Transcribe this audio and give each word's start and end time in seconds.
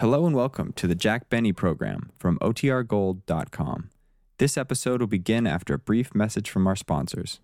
Hello 0.00 0.26
and 0.26 0.36
welcome 0.36 0.72
to 0.74 0.86
the 0.86 0.94
Jack 0.94 1.28
Benny 1.28 1.52
program 1.52 2.12
from 2.20 2.38
OTRGold.com. 2.38 3.90
This 4.38 4.56
episode 4.56 5.00
will 5.00 5.08
begin 5.08 5.44
after 5.44 5.74
a 5.74 5.78
brief 5.78 6.14
message 6.14 6.50
from 6.50 6.68
our 6.68 6.76
sponsors. 6.76 7.40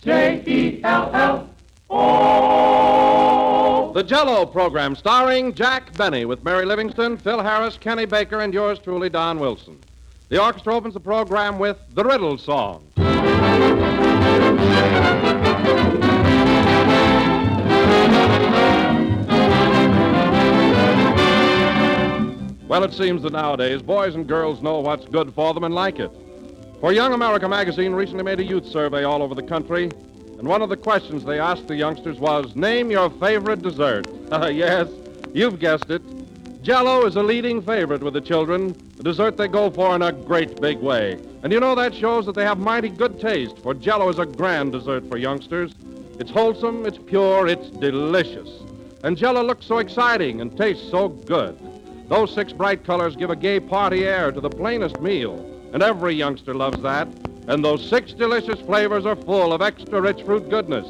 J 0.00 0.42
E 0.46 0.80
L 0.82 1.10
L 1.12 1.50
O. 1.90 3.92
The 3.92 4.02
Jello 4.02 4.46
program 4.46 4.96
starring 4.96 5.52
Jack 5.52 5.94
Benny 5.94 6.24
with 6.24 6.42
Mary 6.42 6.64
Livingstone, 6.64 7.18
Phil 7.18 7.42
Harris, 7.42 7.76
Kenny 7.76 8.06
Baker, 8.06 8.40
and 8.40 8.54
yours 8.54 8.78
truly, 8.78 9.10
Don 9.10 9.38
Wilson. 9.38 9.78
The 10.30 10.42
orchestra 10.42 10.74
opens 10.74 10.94
the 10.94 11.00
program 11.00 11.58
with 11.58 11.76
the 11.90 12.02
Riddle 12.02 12.38
Song. 12.38 12.82
Well, 22.66 22.82
it 22.82 22.94
seems 22.94 23.22
that 23.22 23.32
nowadays 23.32 23.82
boys 23.82 24.14
and 24.14 24.26
girls 24.26 24.62
know 24.62 24.80
what's 24.80 25.04
good 25.04 25.34
for 25.34 25.52
them 25.52 25.64
and 25.64 25.74
like 25.74 25.98
it. 25.98 26.10
For 26.80 26.92
Young 26.92 27.12
America 27.12 27.46
magazine 27.46 27.92
recently 27.92 28.24
made 28.24 28.40
a 28.40 28.44
youth 28.44 28.66
survey 28.66 29.04
all 29.04 29.22
over 29.22 29.34
the 29.34 29.42
country, 29.42 29.90
and 30.38 30.48
one 30.48 30.62
of 30.62 30.70
the 30.70 30.76
questions 30.76 31.24
they 31.24 31.38
asked 31.38 31.68
the 31.68 31.76
youngsters 31.76 32.18
was 32.18 32.56
Name 32.56 32.90
your 32.90 33.10
favorite 33.10 33.62
dessert. 33.62 34.06
Yes, 34.50 34.88
you've 35.32 35.60
guessed 35.60 35.90
it. 35.90 36.02
Jello 36.62 37.04
is 37.04 37.16
a 37.16 37.22
leading 37.22 37.60
favorite 37.60 38.02
with 38.02 38.14
the 38.14 38.20
children, 38.22 38.74
a 38.98 39.02
dessert 39.02 39.36
they 39.36 39.48
go 39.48 39.70
for 39.70 39.94
in 39.94 40.00
a 40.00 40.12
great 40.12 40.58
big 40.60 40.78
way. 40.78 41.18
And 41.42 41.52
you 41.52 41.60
know 41.60 41.74
that 41.74 41.94
shows 41.94 42.24
that 42.24 42.34
they 42.34 42.44
have 42.44 42.58
mighty 42.58 42.88
good 42.88 43.20
taste, 43.20 43.58
for 43.58 43.74
Jello 43.74 44.08
is 44.08 44.18
a 44.18 44.24
grand 44.24 44.72
dessert 44.72 45.06
for 45.10 45.18
youngsters. 45.18 45.74
It's 46.18 46.30
wholesome, 46.30 46.86
it's 46.86 46.96
pure, 46.96 47.46
it's 47.46 47.68
delicious. 47.68 48.48
And 49.02 49.18
Jello 49.18 49.42
looks 49.44 49.66
so 49.66 49.78
exciting 49.78 50.40
and 50.40 50.56
tastes 50.56 50.90
so 50.90 51.10
good. 51.10 51.58
Those 52.08 52.34
six 52.34 52.52
bright 52.52 52.84
colors 52.84 53.16
give 53.16 53.30
a 53.30 53.36
gay 53.36 53.60
party 53.60 54.06
air 54.06 54.30
to 54.30 54.40
the 54.40 54.50
plainest 54.50 55.00
meal, 55.00 55.38
and 55.72 55.82
every 55.82 56.14
youngster 56.14 56.54
loves 56.54 56.80
that. 56.82 57.08
And 57.48 57.64
those 57.64 57.88
six 57.88 58.12
delicious 58.12 58.60
flavors 58.60 59.06
are 59.06 59.16
full 59.16 59.52
of 59.52 59.62
extra 59.62 60.00
rich 60.00 60.22
fruit 60.22 60.48
goodness 60.48 60.86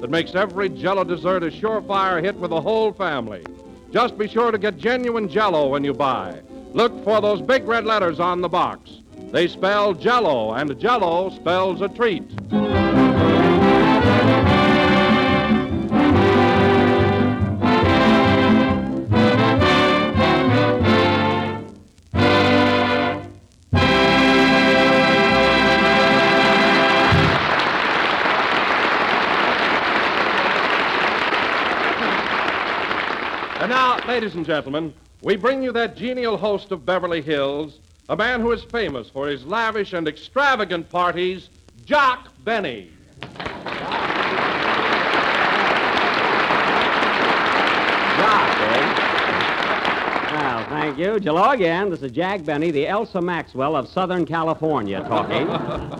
that 0.00 0.10
makes 0.10 0.34
every 0.34 0.68
Jello 0.68 1.04
dessert 1.04 1.42
a 1.42 1.46
surefire 1.46 2.22
hit 2.22 2.36
with 2.36 2.50
the 2.50 2.60
whole 2.60 2.92
family. 2.92 3.44
Just 3.90 4.18
be 4.18 4.28
sure 4.28 4.50
to 4.50 4.58
get 4.58 4.76
genuine 4.76 5.28
Jello 5.28 5.68
when 5.68 5.84
you 5.84 5.94
buy. 5.94 6.40
Look 6.72 7.02
for 7.02 7.20
those 7.20 7.40
big 7.40 7.66
red 7.66 7.84
letters 7.84 8.20
on 8.20 8.42
the 8.42 8.48
box. 8.48 8.90
They 9.32 9.48
spell 9.48 9.94
Jello, 9.94 10.52
and 10.52 10.78
Jello 10.78 11.30
spells 11.30 11.80
a 11.80 11.88
treat. 11.88 12.30
Ladies 34.18 34.34
and 34.34 34.44
gentlemen, 34.44 34.92
we 35.22 35.36
bring 35.36 35.62
you 35.62 35.70
that 35.70 35.96
genial 35.96 36.36
host 36.36 36.72
of 36.72 36.84
Beverly 36.84 37.22
Hills, 37.22 37.78
a 38.08 38.16
man 38.16 38.40
who 38.40 38.50
is 38.50 38.64
famous 38.64 39.08
for 39.08 39.28
his 39.28 39.44
lavish 39.44 39.92
and 39.92 40.08
extravagant 40.08 40.90
parties, 40.90 41.50
Jock 41.84 42.26
Benny. 42.42 42.90
Jock, 43.20 43.38
eh? 48.58 48.94
Well, 50.32 50.68
thank 50.68 50.98
you. 50.98 51.20
Hello 51.22 51.50
again. 51.50 51.88
This 51.88 52.02
is 52.02 52.10
Jack 52.10 52.44
Benny, 52.44 52.72
the 52.72 52.88
Elsa 52.88 53.22
Maxwell 53.22 53.76
of 53.76 53.86
Southern 53.86 54.26
California, 54.26 54.98
talking. 55.02 55.46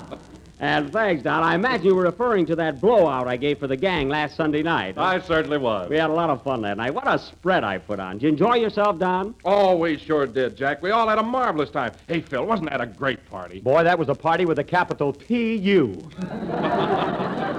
and 0.60 0.92
thanks, 0.92 1.22
Don. 1.22 1.42
I 1.42 1.54
imagine 1.54 1.86
you 1.86 1.94
were 1.94 2.02
referring 2.02 2.46
to 2.46 2.56
that 2.56 2.80
blowout 2.80 3.28
I 3.28 3.36
gave 3.36 3.58
for 3.58 3.66
the 3.66 3.76
gang 3.76 4.08
last 4.08 4.36
Sunday 4.36 4.62
night. 4.62 4.98
I 4.98 5.20
certainly 5.20 5.58
was. 5.58 5.88
We 5.88 5.96
had 5.96 6.10
a 6.10 6.12
lot 6.12 6.30
of 6.30 6.42
fun 6.42 6.62
that 6.62 6.76
night. 6.78 6.94
What 6.94 7.06
a 7.06 7.18
spread 7.18 7.64
I 7.64 7.78
put 7.78 8.00
on. 8.00 8.14
Did 8.14 8.22
you 8.22 8.28
enjoy 8.30 8.54
yourself, 8.56 8.98
Don? 8.98 9.34
Oh, 9.44 9.76
we 9.76 9.98
sure 9.98 10.26
did, 10.26 10.56
Jack. 10.56 10.82
We 10.82 10.90
all 10.90 11.08
had 11.08 11.18
a 11.18 11.22
marvelous 11.22 11.70
time. 11.70 11.92
Hey, 12.08 12.20
Phil, 12.20 12.44
wasn't 12.44 12.70
that 12.70 12.80
a 12.80 12.86
great 12.86 13.24
party? 13.30 13.60
Boy, 13.60 13.84
that 13.84 13.98
was 13.98 14.08
a 14.08 14.14
party 14.14 14.46
with 14.46 14.58
a 14.58 14.64
capital 14.64 15.12
P-U. 15.12 16.10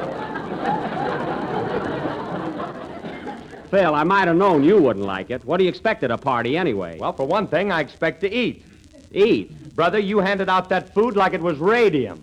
Phil, 3.70 3.94
I 3.94 4.04
might 4.04 4.28
have 4.28 4.36
known 4.36 4.64
you 4.64 4.82
wouldn't 4.82 5.06
like 5.06 5.30
it. 5.30 5.46
What 5.46 5.58
do 5.58 5.64
you 5.64 5.70
expect 5.70 6.04
at 6.04 6.10
a 6.10 6.18
party 6.18 6.58
anyway? 6.58 6.98
Well, 7.00 7.14
for 7.14 7.28
one 7.28 7.48
thing, 7.48 7.72
I 7.72 7.82
expect 7.82 8.22
to 8.22 8.34
eat. 8.34 8.66
eat. 9.12 9.52
Brother, 9.80 9.98
you 9.98 10.20
handed 10.20 10.50
out 10.50 10.68
that 10.68 10.94
food 10.94 11.16
like 11.16 11.34
it 11.34 11.40
was 11.40 11.58
radium. 11.58 12.22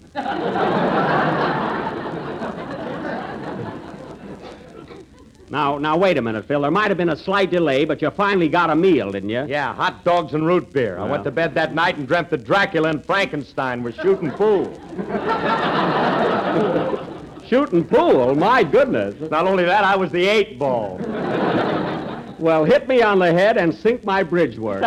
Now, 5.49 5.78
now, 5.78 5.97
wait 5.97 6.19
a 6.19 6.21
minute, 6.21 6.44
Phil. 6.44 6.61
There 6.61 6.71
might 6.71 6.89
have 6.89 6.99
been 6.99 7.09
a 7.09 7.17
slight 7.17 7.50
delay, 7.50 7.87
but 7.87 8.03
you 8.03 8.11
finally 8.11 8.50
got 8.50 8.69
a 8.69 8.77
meal, 8.77 9.11
didn't 9.11 9.31
you? 9.31 9.47
Yeah, 9.49 9.72
hot 9.75 10.05
dogs 10.05 10.34
and 10.34 10.47
root 10.47 10.71
beer. 10.71 10.99
I 10.99 11.05
went 11.09 11.25
to 11.25 11.31
bed 11.31 11.55
that 11.55 11.72
night 11.72 11.97
and 11.97 12.06
dreamt 12.06 12.28
that 12.28 12.44
Dracula 12.44 12.91
and 12.91 13.03
Frankenstein 13.03 13.83
were 13.83 13.93
shooting 13.93 14.31
pool. 14.33 14.71
Shooting 17.49 17.87
pool? 17.87 18.34
My 18.34 18.65
goodness. 18.65 19.31
Not 19.31 19.47
only 19.47 19.65
that, 19.65 19.83
I 19.83 19.97
was 19.97 20.12
the 20.12 20.27
eight 20.27 20.59
ball. 20.59 21.00
Well, 22.38 22.65
hit 22.67 22.87
me 22.87 23.00
on 23.00 23.19
the 23.19 23.33
head 23.33 23.56
and 23.56 23.75
sink 23.75 24.05
my 24.05 24.23
bridge 24.23 24.59
work. 24.59 24.83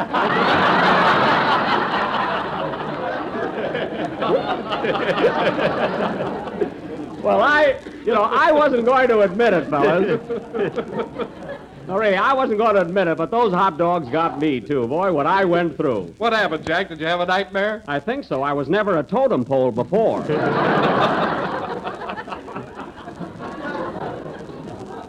well, 7.23 7.41
I, 7.41 7.75
you 8.05 8.13
know, 8.13 8.23
I 8.23 8.51
wasn't 8.51 8.85
going 8.85 9.07
to 9.09 9.21
admit 9.21 9.53
it, 9.53 9.69
fellas. 9.69 11.27
No, 11.89 11.97
really, 11.97 12.17
I 12.17 12.33
wasn't 12.33 12.59
going 12.59 12.75
to 12.75 12.81
admit 12.81 13.07
it, 13.07 13.17
but 13.17 13.31
those 13.31 13.51
hot 13.51 13.79
dogs 13.79 14.07
got 14.09 14.39
me, 14.39 14.61
too. 14.61 14.87
Boy, 14.87 15.11
what 15.11 15.25
I 15.25 15.43
went 15.43 15.75
through. 15.75 16.13
What 16.19 16.33
happened, 16.33 16.63
Jack? 16.63 16.89
Did 16.89 16.99
you 16.99 17.07
have 17.07 17.19
a 17.19 17.25
nightmare? 17.25 17.81
I 17.87 17.99
think 17.99 18.25
so. 18.25 18.43
I 18.43 18.53
was 18.53 18.69
never 18.69 18.99
a 18.99 19.03
totem 19.03 19.43
pole 19.43 19.71
before. 19.71 20.21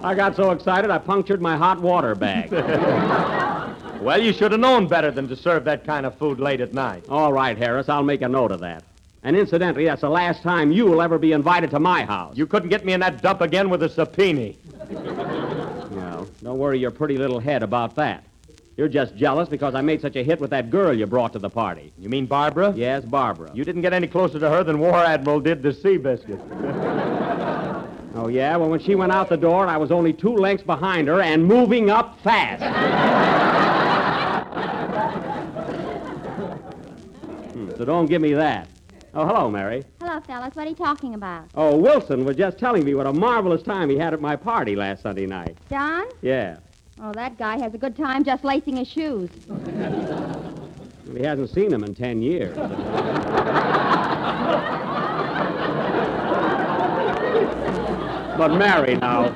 I 0.02 0.14
got 0.16 0.34
so 0.34 0.52
excited 0.52 0.91
I 0.91 0.97
punctured 0.97 1.42
my 1.42 1.54
hot 1.54 1.82
water 1.82 2.14
bag. 2.14 2.50
Well, 4.00 4.22
you 4.22 4.32
should 4.32 4.52
have 4.52 4.60
known 4.62 4.88
better 4.88 5.10
than 5.10 5.28
to 5.28 5.36
serve 5.36 5.64
that 5.64 5.84
kind 5.84 6.06
of 6.06 6.16
food 6.16 6.41
late 6.41 6.62
at 6.62 6.72
night. 6.72 7.04
All 7.10 7.34
right, 7.34 7.58
Harris, 7.58 7.91
I'll 7.91 8.02
make 8.02 8.22
a 8.22 8.28
note 8.28 8.52
of 8.52 8.60
that. 8.60 8.82
And 9.22 9.36
incidentally, 9.36 9.84
that's 9.84 10.00
the 10.00 10.08
last 10.08 10.42
time 10.42 10.72
you 10.72 10.86
will 10.86 11.03
ever 11.03 11.19
be 11.19 11.32
invited 11.32 11.70
to 11.70 11.78
my 11.81 12.04
house. 12.04 12.36
You 12.36 12.47
couldn't 12.47 12.70
get 12.70 12.84
me 12.86 12.94
in 12.94 13.00
that 13.00 13.20
dump 13.20 13.42
again 13.42 13.69
with 13.69 13.82
a 13.82 13.88
subpoena. 13.88 14.54
Well, 15.91 16.26
don't 16.42 16.58
worry 16.58 16.78
your 16.78 16.91
pretty 16.91 17.19
little 17.19 17.38
head 17.38 17.62
about 17.62 17.94
that. 17.97 18.25
You're 18.78 18.88
just 18.88 19.14
jealous 19.16 19.47
because 19.48 19.75
I 19.75 19.82
made 19.82 20.00
such 20.00 20.16
a 20.16 20.25
hit 20.25 20.41
with 20.41 20.48
that 20.50 20.70
girl 20.70 20.94
you 20.94 21.06
brought 21.06 21.34
to 21.34 21.38
the 21.38 21.50
party. 21.50 21.92
You 21.98 22.09
mean 22.09 22.25
Barbara? 22.25 22.72
Yes, 22.75 23.04
Barbara. 23.04 23.50
You 23.53 23.62
didn't 23.62 23.82
get 23.82 23.92
any 23.92 24.06
closer 24.06 24.38
to 24.38 24.48
her 24.48 24.64
than 24.64 24.78
War 24.78 24.94
Admiral 24.94 25.41
did 25.41 25.62
to 25.62 25.72
Seabiscuit. 25.72 26.41
Oh, 28.12 28.26
yeah? 28.26 28.56
Well, 28.56 28.69
when 28.69 28.80
she 28.80 28.97
went 28.97 29.12
out 29.12 29.28
the 29.28 29.36
door, 29.36 29.69
I 29.69 29.76
was 29.76 29.92
only 29.92 30.12
two 30.12 30.34
lengths 30.34 30.64
behind 30.64 31.06
her 31.06 31.22
and 31.22 31.47
moving 31.47 31.91
up 31.91 32.19
fast. 32.22 32.60
Hmm, 37.53 37.70
so 37.76 37.84
don't 37.84 38.06
give 38.06 38.20
me 38.20 38.32
that. 38.34 38.69
Oh, 39.12 39.26
hello, 39.26 39.50
Mary. 39.50 39.82
Hello, 40.00 40.21
fellas. 40.21 40.54
What 40.54 40.66
are 40.66 40.71
you 40.71 40.76
talking 40.76 41.15
about? 41.15 41.47
Oh, 41.56 41.76
Wilson 41.76 42.25
was 42.25 42.37
just 42.37 42.59
telling 42.59 42.84
me 42.84 42.94
what 42.94 43.06
a 43.06 43.12
marvelous 43.12 43.62
time 43.62 43.91
he 43.91 43.98
had 43.98 44.15
at 44.15 44.21
my 44.21 44.37
party 44.37 44.76
last 44.76 45.03
Sunday 45.03 45.26
night. 45.26 45.56
Don? 45.69 46.06
Yeah. 46.22 46.59
Oh, 47.03 47.12
that 47.12 47.37
guy 47.37 47.59
has 47.59 47.75
a 47.75 47.78
good 47.78 47.97
time 47.97 48.22
just 48.22 48.44
lacing 48.44 48.76
his 48.76 48.88
shoes. 48.88 49.31
He 51.16 51.24
hasn't 51.24 51.51
seen 51.51 51.72
him 51.72 51.83
in 51.83 51.92
ten 51.92 52.22
years. 52.22 52.57
but 58.39 58.54
Mary, 58.54 58.95
now. 58.95 59.34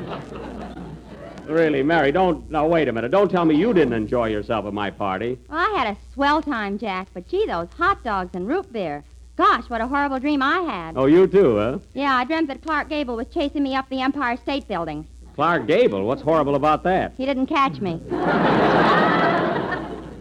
Really, 1.49 1.82
Mary, 1.82 2.12
don't. 2.12 2.49
Now, 2.49 2.69
wait 2.69 2.87
a 2.87 2.93
minute. 2.93 3.11
Don't 3.11 3.29
tell 3.29 3.44
me 3.44 3.56
you 3.56 3.75
didn't 3.75 3.94
enjoy 3.94 4.29
yourself 4.29 4.67
at 4.67 4.73
my 4.73 4.88
party. 4.88 5.37
Well, 5.49 5.59
I 5.59 5.76
had 5.76 5.88
a 5.88 5.97
swell 6.12 6.41
time, 6.41 6.79
Jack, 6.79 7.09
but 7.12 7.26
gee, 7.26 7.44
those 7.44 7.67
hot 7.76 8.05
dogs 8.05 8.31
and 8.35 8.47
root 8.47 8.73
beer. 8.73 9.03
Gosh, 9.37 9.69
what 9.69 9.81
a 9.81 9.87
horrible 9.89 10.21
dream 10.21 10.43
I 10.43 10.61
had. 10.61 10.97
Oh, 10.97 11.07
you 11.07 11.27
too, 11.27 11.57
huh? 11.57 11.79
Yeah, 11.93 12.15
I 12.15 12.25
dreamt 12.25 12.49
that 12.49 12.63
Clark 12.63 12.89
Gable 12.89 13.17
was 13.17 13.27
chasing 13.35 13.63
me 13.65 13.75
up 13.75 13.89
the 13.89 14.01
Empire 14.01 14.37
State 14.37 14.69
Building. 14.69 15.07
Clark 15.35 15.67
Gable. 15.67 16.05
What's 16.05 16.23
horrible 16.23 16.55
about 16.55 16.85
that? 16.85 17.15
He 17.17 17.27
didn't 17.27 17.47
catch 17.47 17.81
me. 17.81 18.01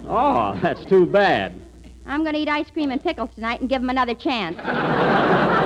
Oh, 0.06 0.60
that's 0.62 0.83
too 0.86 1.06
bad. 1.06 1.54
I'm 2.06 2.24
going 2.24 2.33
to 2.36 2.39
eat 2.39 2.50
ice 2.50 2.69
cream 2.69 2.92
and 2.92 3.01
pickles 3.01 3.30
tonight 3.33 3.62
and 3.62 3.69
give 3.69 3.81
him 3.81 3.89
another 3.89 4.13
chance. 4.13 4.57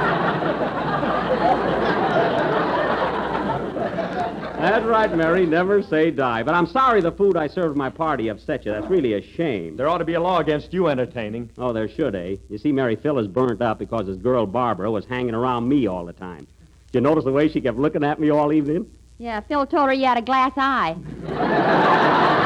That's 4.59 4.83
right, 4.85 5.15
Mary. 5.15 5.45
Never 5.45 5.83
say 5.83 6.09
die. 6.09 6.41
But 6.41 6.55
I'm 6.55 6.65
sorry 6.65 6.99
the 6.99 7.11
food 7.11 7.37
I 7.37 7.45
served 7.45 7.77
my 7.77 7.91
party 7.91 8.29
upset 8.29 8.65
you. 8.65 8.71
That's 8.71 8.87
really 8.87 9.13
a 9.13 9.21
shame. 9.21 9.77
There 9.77 9.87
ought 9.87 9.99
to 9.99 10.05
be 10.05 10.15
a 10.15 10.19
law 10.19 10.39
against 10.39 10.73
you 10.73 10.87
entertaining. 10.87 11.51
Oh, 11.59 11.73
there 11.73 11.87
should, 11.87 12.15
eh? 12.15 12.37
You 12.49 12.57
see, 12.57 12.71
Mary 12.71 12.95
Phil 12.95 13.19
is 13.19 13.27
burnt 13.27 13.61
up 13.61 13.77
because 13.77 14.07
his 14.07 14.17
girl 14.17 14.47
Barbara 14.47 14.89
was 14.89 15.05
hanging 15.05 15.35
around 15.35 15.69
me 15.69 15.85
all 15.85 16.05
the 16.05 16.13
time. 16.13 16.47
Did 16.91 16.95
you 16.95 17.01
notice 17.01 17.25
the 17.25 17.31
way 17.31 17.49
she 17.49 17.61
kept 17.61 17.77
looking 17.77 18.03
at 18.03 18.19
me 18.19 18.31
all 18.31 18.51
evening? 18.51 18.89
Yeah, 19.19 19.41
Phil 19.41 19.67
told 19.67 19.89
her 19.89 19.93
you 19.93 20.05
had 20.05 20.17
a 20.17 20.23
glass 20.23 20.53
eye. 20.57 20.95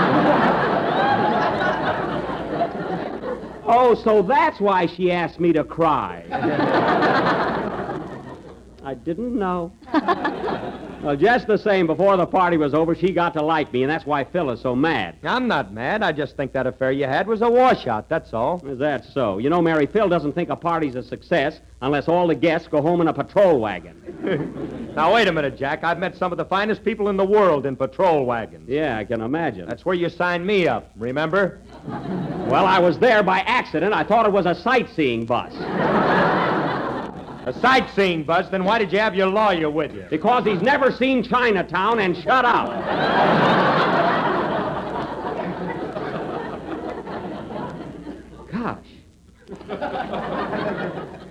Oh, 3.73 3.95
so 3.95 4.21
that's 4.21 4.59
why 4.59 4.85
she 4.85 5.13
asked 5.13 5.39
me 5.39 5.53
to 5.53 5.63
cry. 5.63 6.25
I 8.83 8.95
didn't 8.95 9.39
know. 9.39 9.71
well, 11.03 11.15
just 11.15 11.48
the 11.48 11.57
same, 11.57 11.88
before 11.88 12.15
the 12.18 12.25
party 12.25 12.57
was 12.57 12.74
over, 12.74 12.94
she 12.95 13.12
got 13.12 13.33
to 13.33 13.42
like 13.42 13.71
me, 13.74 13.83
and 13.83 13.92
that's 13.92 14.06
why 14.06 14.24
Phil 14.24 14.50
is 14.51 14.62
so 14.62 14.75
mad. 14.75 15.15
I'm 15.24 15.48
not 15.48 15.74
mad. 15.74 16.03
I 16.03 16.12
just 16.12 16.38
think 16.38 16.53
that 16.53 16.68
affair 16.68 16.92
you 16.92 17.06
had 17.06 17.27
was 17.27 17.42
a 17.42 17.50
washout, 17.50 18.07
that's 18.09 18.33
all. 18.33 18.62
Is 18.68 18.80
that 18.80 19.06
so? 19.06 19.38
You 19.38 19.50
know, 19.50 19.62
Mary, 19.62 19.88
Phil 19.88 20.09
doesn't 20.09 20.33
think 20.33 20.50
a 20.50 20.56
party's 20.56 20.95
a 20.95 21.03
success 21.03 21.59
unless 21.81 22.07
all 22.07 22.27
the 22.27 22.36
guests 22.36 22.68
go 22.68 22.81
home 22.81 23.01
in 23.01 23.07
a 23.07 23.13
patrol 23.13 23.59
wagon. 23.59 24.77
Now, 24.92 25.13
wait 25.13 25.30
a 25.30 25.31
minute, 25.31 25.57
Jack. 25.57 25.86
I've 25.86 26.00
met 26.00 26.18
some 26.18 26.33
of 26.33 26.38
the 26.38 26.44
finest 26.44 26.83
people 26.83 27.07
in 27.07 27.15
the 27.15 27.24
world 27.24 27.65
in 27.65 27.77
patrol 27.77 28.25
wagons. 28.25 28.68
Yeah, 28.68 28.98
I 28.98 29.06
can 29.06 29.21
imagine. 29.21 29.65
That's 29.65 29.86
where 29.86 29.95
you 29.95 30.09
signed 30.09 30.45
me 30.45 30.68
up, 30.68 30.92
remember? 30.98 31.62
Well, 31.88 32.65
I 32.65 32.77
was 32.77 33.00
there 33.00 33.24
by 33.24 33.39
accident. 33.39 33.94
I 33.94 34.03
thought 34.03 34.25
it 34.25 34.33
was 34.33 34.45
a 34.45 34.53
sightseeing 34.53 35.25
bus. 35.25 35.53
A 37.45 37.53
sightseeing 37.53 38.23
bus, 38.23 38.49
then 38.49 38.63
why 38.63 38.77
did 38.77 38.93
you 38.93 38.99
have 38.99 39.15
your 39.15 39.27
lawyer 39.27 39.69
with 39.69 39.95
you? 39.95 40.05
Because 40.09 40.45
he's 40.45 40.61
never 40.61 40.91
seen 40.91 41.23
Chinatown 41.23 41.99
and 41.99 42.15
shut 42.15 42.45
up. 42.45 42.69
Gosh. 48.51 48.85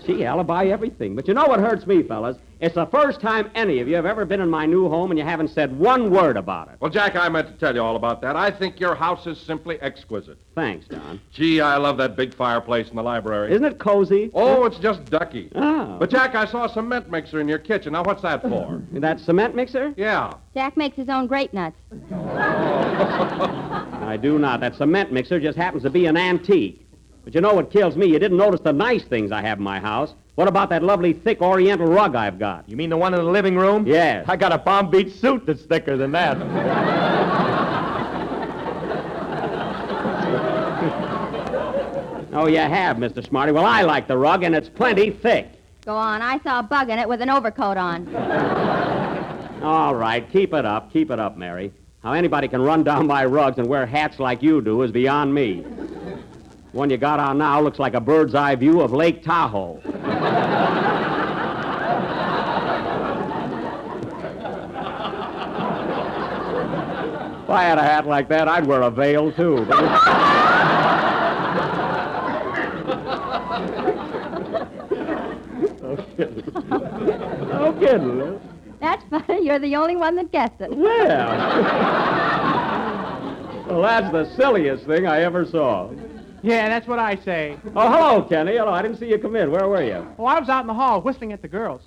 Gee, 0.06 0.24
alibi 0.24 0.66
everything. 0.66 1.14
But 1.14 1.28
you 1.28 1.34
know 1.34 1.46
what 1.46 1.60
hurts 1.60 1.86
me, 1.86 2.02
fellas? 2.02 2.36
It's 2.60 2.74
the 2.74 2.86
first 2.86 3.20
time 3.20 3.50
any 3.54 3.80
of 3.80 3.88
you 3.88 3.94
have 3.96 4.04
ever 4.04 4.24
been 4.26 4.40
in 4.40 4.50
my 4.50 4.66
new 4.66 4.88
home 4.88 5.10
and 5.10 5.18
you 5.18 5.24
haven't 5.24 5.48
said 5.48 5.78
one 5.78 6.10
word 6.10 6.36
about 6.36 6.68
it. 6.68 6.76
Well, 6.78 6.90
Jack, 6.90 7.16
I 7.16 7.28
meant 7.30 7.48
to 7.48 7.54
tell 7.54 7.74
you 7.74 7.82
all 7.82 7.96
about 7.96 8.20
that. 8.20 8.36
I 8.36 8.50
think 8.50 8.78
your 8.78 8.94
house 8.94 9.26
is 9.26 9.38
simply 9.40 9.80
exquisite. 9.80 10.36
Thanks, 10.54 10.86
Don. 10.86 11.20
Gee, 11.32 11.60
I 11.62 11.78
love 11.78 11.96
that 11.98 12.16
big 12.16 12.34
fireplace 12.34 12.90
in 12.90 12.96
the 12.96 13.02
library. 13.02 13.52
Isn't 13.52 13.64
it 13.64 13.78
cozy? 13.78 14.30
Oh, 14.34 14.64
it's 14.66 14.78
just 14.78 15.06
ducky. 15.06 15.50
Oh. 15.54 15.96
But, 15.98 16.10
Jack, 16.10 16.34
I 16.34 16.44
saw 16.44 16.66
a 16.66 16.68
cement 16.68 17.10
mixer 17.10 17.40
in 17.40 17.48
your 17.48 17.58
kitchen. 17.58 17.94
Now, 17.94 18.02
what's 18.02 18.22
that 18.22 18.42
for? 18.42 18.82
That 18.92 19.18
cement 19.20 19.54
mixer? 19.54 19.94
yeah. 19.96 20.34
Jack 20.52 20.76
makes 20.76 20.96
his 20.96 21.08
own 21.08 21.26
grape 21.26 21.54
nuts. 21.54 21.76
I 24.02 24.18
do 24.20 24.38
not. 24.38 24.60
That 24.60 24.74
cement 24.74 25.12
mixer 25.12 25.40
just 25.40 25.56
happens 25.56 25.84
to 25.84 25.90
be 25.90 26.04
an 26.06 26.16
antique. 26.18 26.86
But 27.24 27.34
you 27.34 27.40
know 27.40 27.54
what 27.54 27.70
kills 27.70 27.96
me? 27.96 28.06
You 28.06 28.18
didn't 28.18 28.38
notice 28.38 28.60
the 28.60 28.72
nice 28.72 29.04
things 29.04 29.30
I 29.30 29.42
have 29.42 29.58
in 29.58 29.64
my 29.64 29.78
house. 29.78 30.14
What 30.36 30.48
about 30.48 30.70
that 30.70 30.82
lovely 30.82 31.12
thick 31.12 31.42
oriental 31.42 31.86
rug 31.86 32.16
I've 32.16 32.38
got? 32.38 32.68
You 32.68 32.76
mean 32.76 32.90
the 32.90 32.96
one 32.96 33.12
in 33.12 33.20
the 33.20 33.30
living 33.30 33.56
room? 33.56 33.86
Yes. 33.86 34.24
I 34.28 34.36
got 34.36 34.52
a 34.52 34.58
Palm 34.58 34.90
Beach 34.90 35.12
suit 35.14 35.44
that's 35.44 35.62
thicker 35.62 35.96
than 35.96 36.12
that. 36.12 36.38
Oh, 42.32 42.46
you 42.46 42.58
have, 42.58 42.96
Mr. 42.96 43.26
Smarty. 43.26 43.52
Well, 43.52 43.66
I 43.66 43.82
like 43.82 44.06
the 44.06 44.16
rug, 44.16 44.44
and 44.44 44.54
it's 44.54 44.68
plenty 44.68 45.10
thick. 45.10 45.48
Go 45.84 45.96
on, 45.96 46.22
I 46.22 46.38
saw 46.38 46.60
a 46.60 46.62
bug 46.62 46.88
in 46.88 46.98
it 46.98 47.08
with 47.08 47.20
an 47.20 47.28
overcoat 47.28 47.76
on. 47.76 48.14
All 49.62 49.94
right, 49.94 50.30
keep 50.30 50.54
it 50.54 50.64
up. 50.64 50.92
Keep 50.92 51.10
it 51.10 51.18
up, 51.18 51.36
Mary. 51.36 51.72
How 52.02 52.12
anybody 52.12 52.48
can 52.48 52.62
run 52.62 52.82
down 52.82 53.06
my 53.06 53.24
rugs 53.26 53.58
and 53.58 53.66
wear 53.66 53.84
hats 53.84 54.18
like 54.18 54.42
you 54.42 54.62
do 54.62 54.80
is 54.82 54.90
beyond 54.90 55.34
me. 55.34 55.66
One 56.72 56.88
you 56.88 56.96
got 56.98 57.18
on 57.18 57.38
now 57.38 57.60
looks 57.60 57.80
like 57.80 57.94
a 57.94 58.00
bird's 58.00 58.34
eye 58.34 58.54
view 58.54 58.80
of 58.80 58.92
Lake 58.92 59.24
Tahoe. 59.24 59.80
If 67.42 67.50
I 67.50 67.64
had 67.64 67.78
a 67.78 67.82
hat 67.82 68.06
like 68.06 68.28
that, 68.28 68.46
I'd 68.46 68.64
wear 68.64 68.82
a 68.82 68.90
veil, 68.90 69.32
too. 69.32 69.64
no 75.80 75.96
kidding. 76.16 76.52
No 77.48 77.76
kidding. 77.80 78.18
Liz. 78.18 78.40
That's 78.78 79.02
funny. 79.10 79.44
You're 79.44 79.58
the 79.58 79.74
only 79.74 79.96
one 79.96 80.14
that 80.14 80.30
guessed 80.30 80.60
it. 80.60 80.70
Well. 80.70 80.86
well, 83.66 83.82
that's 83.82 84.12
the 84.12 84.32
silliest 84.36 84.86
thing 84.86 85.08
I 85.08 85.22
ever 85.22 85.44
saw. 85.44 85.90
Yeah, 86.42 86.68
that's 86.68 86.86
what 86.86 86.98
I 86.98 87.16
say. 87.16 87.56
Oh, 87.76 87.90
hello, 87.90 88.22
Kenny. 88.22 88.56
Hello. 88.56 88.72
I 88.72 88.82
didn't 88.82 88.98
see 88.98 89.08
you 89.08 89.18
come 89.18 89.36
in. 89.36 89.50
Where 89.50 89.68
were 89.68 89.82
you? 89.82 90.06
Oh, 90.18 90.24
I 90.24 90.40
was 90.40 90.48
out 90.48 90.62
in 90.62 90.66
the 90.66 90.74
hall 90.74 91.00
whistling 91.00 91.32
at 91.32 91.42
the 91.42 91.48
girls. 91.48 91.82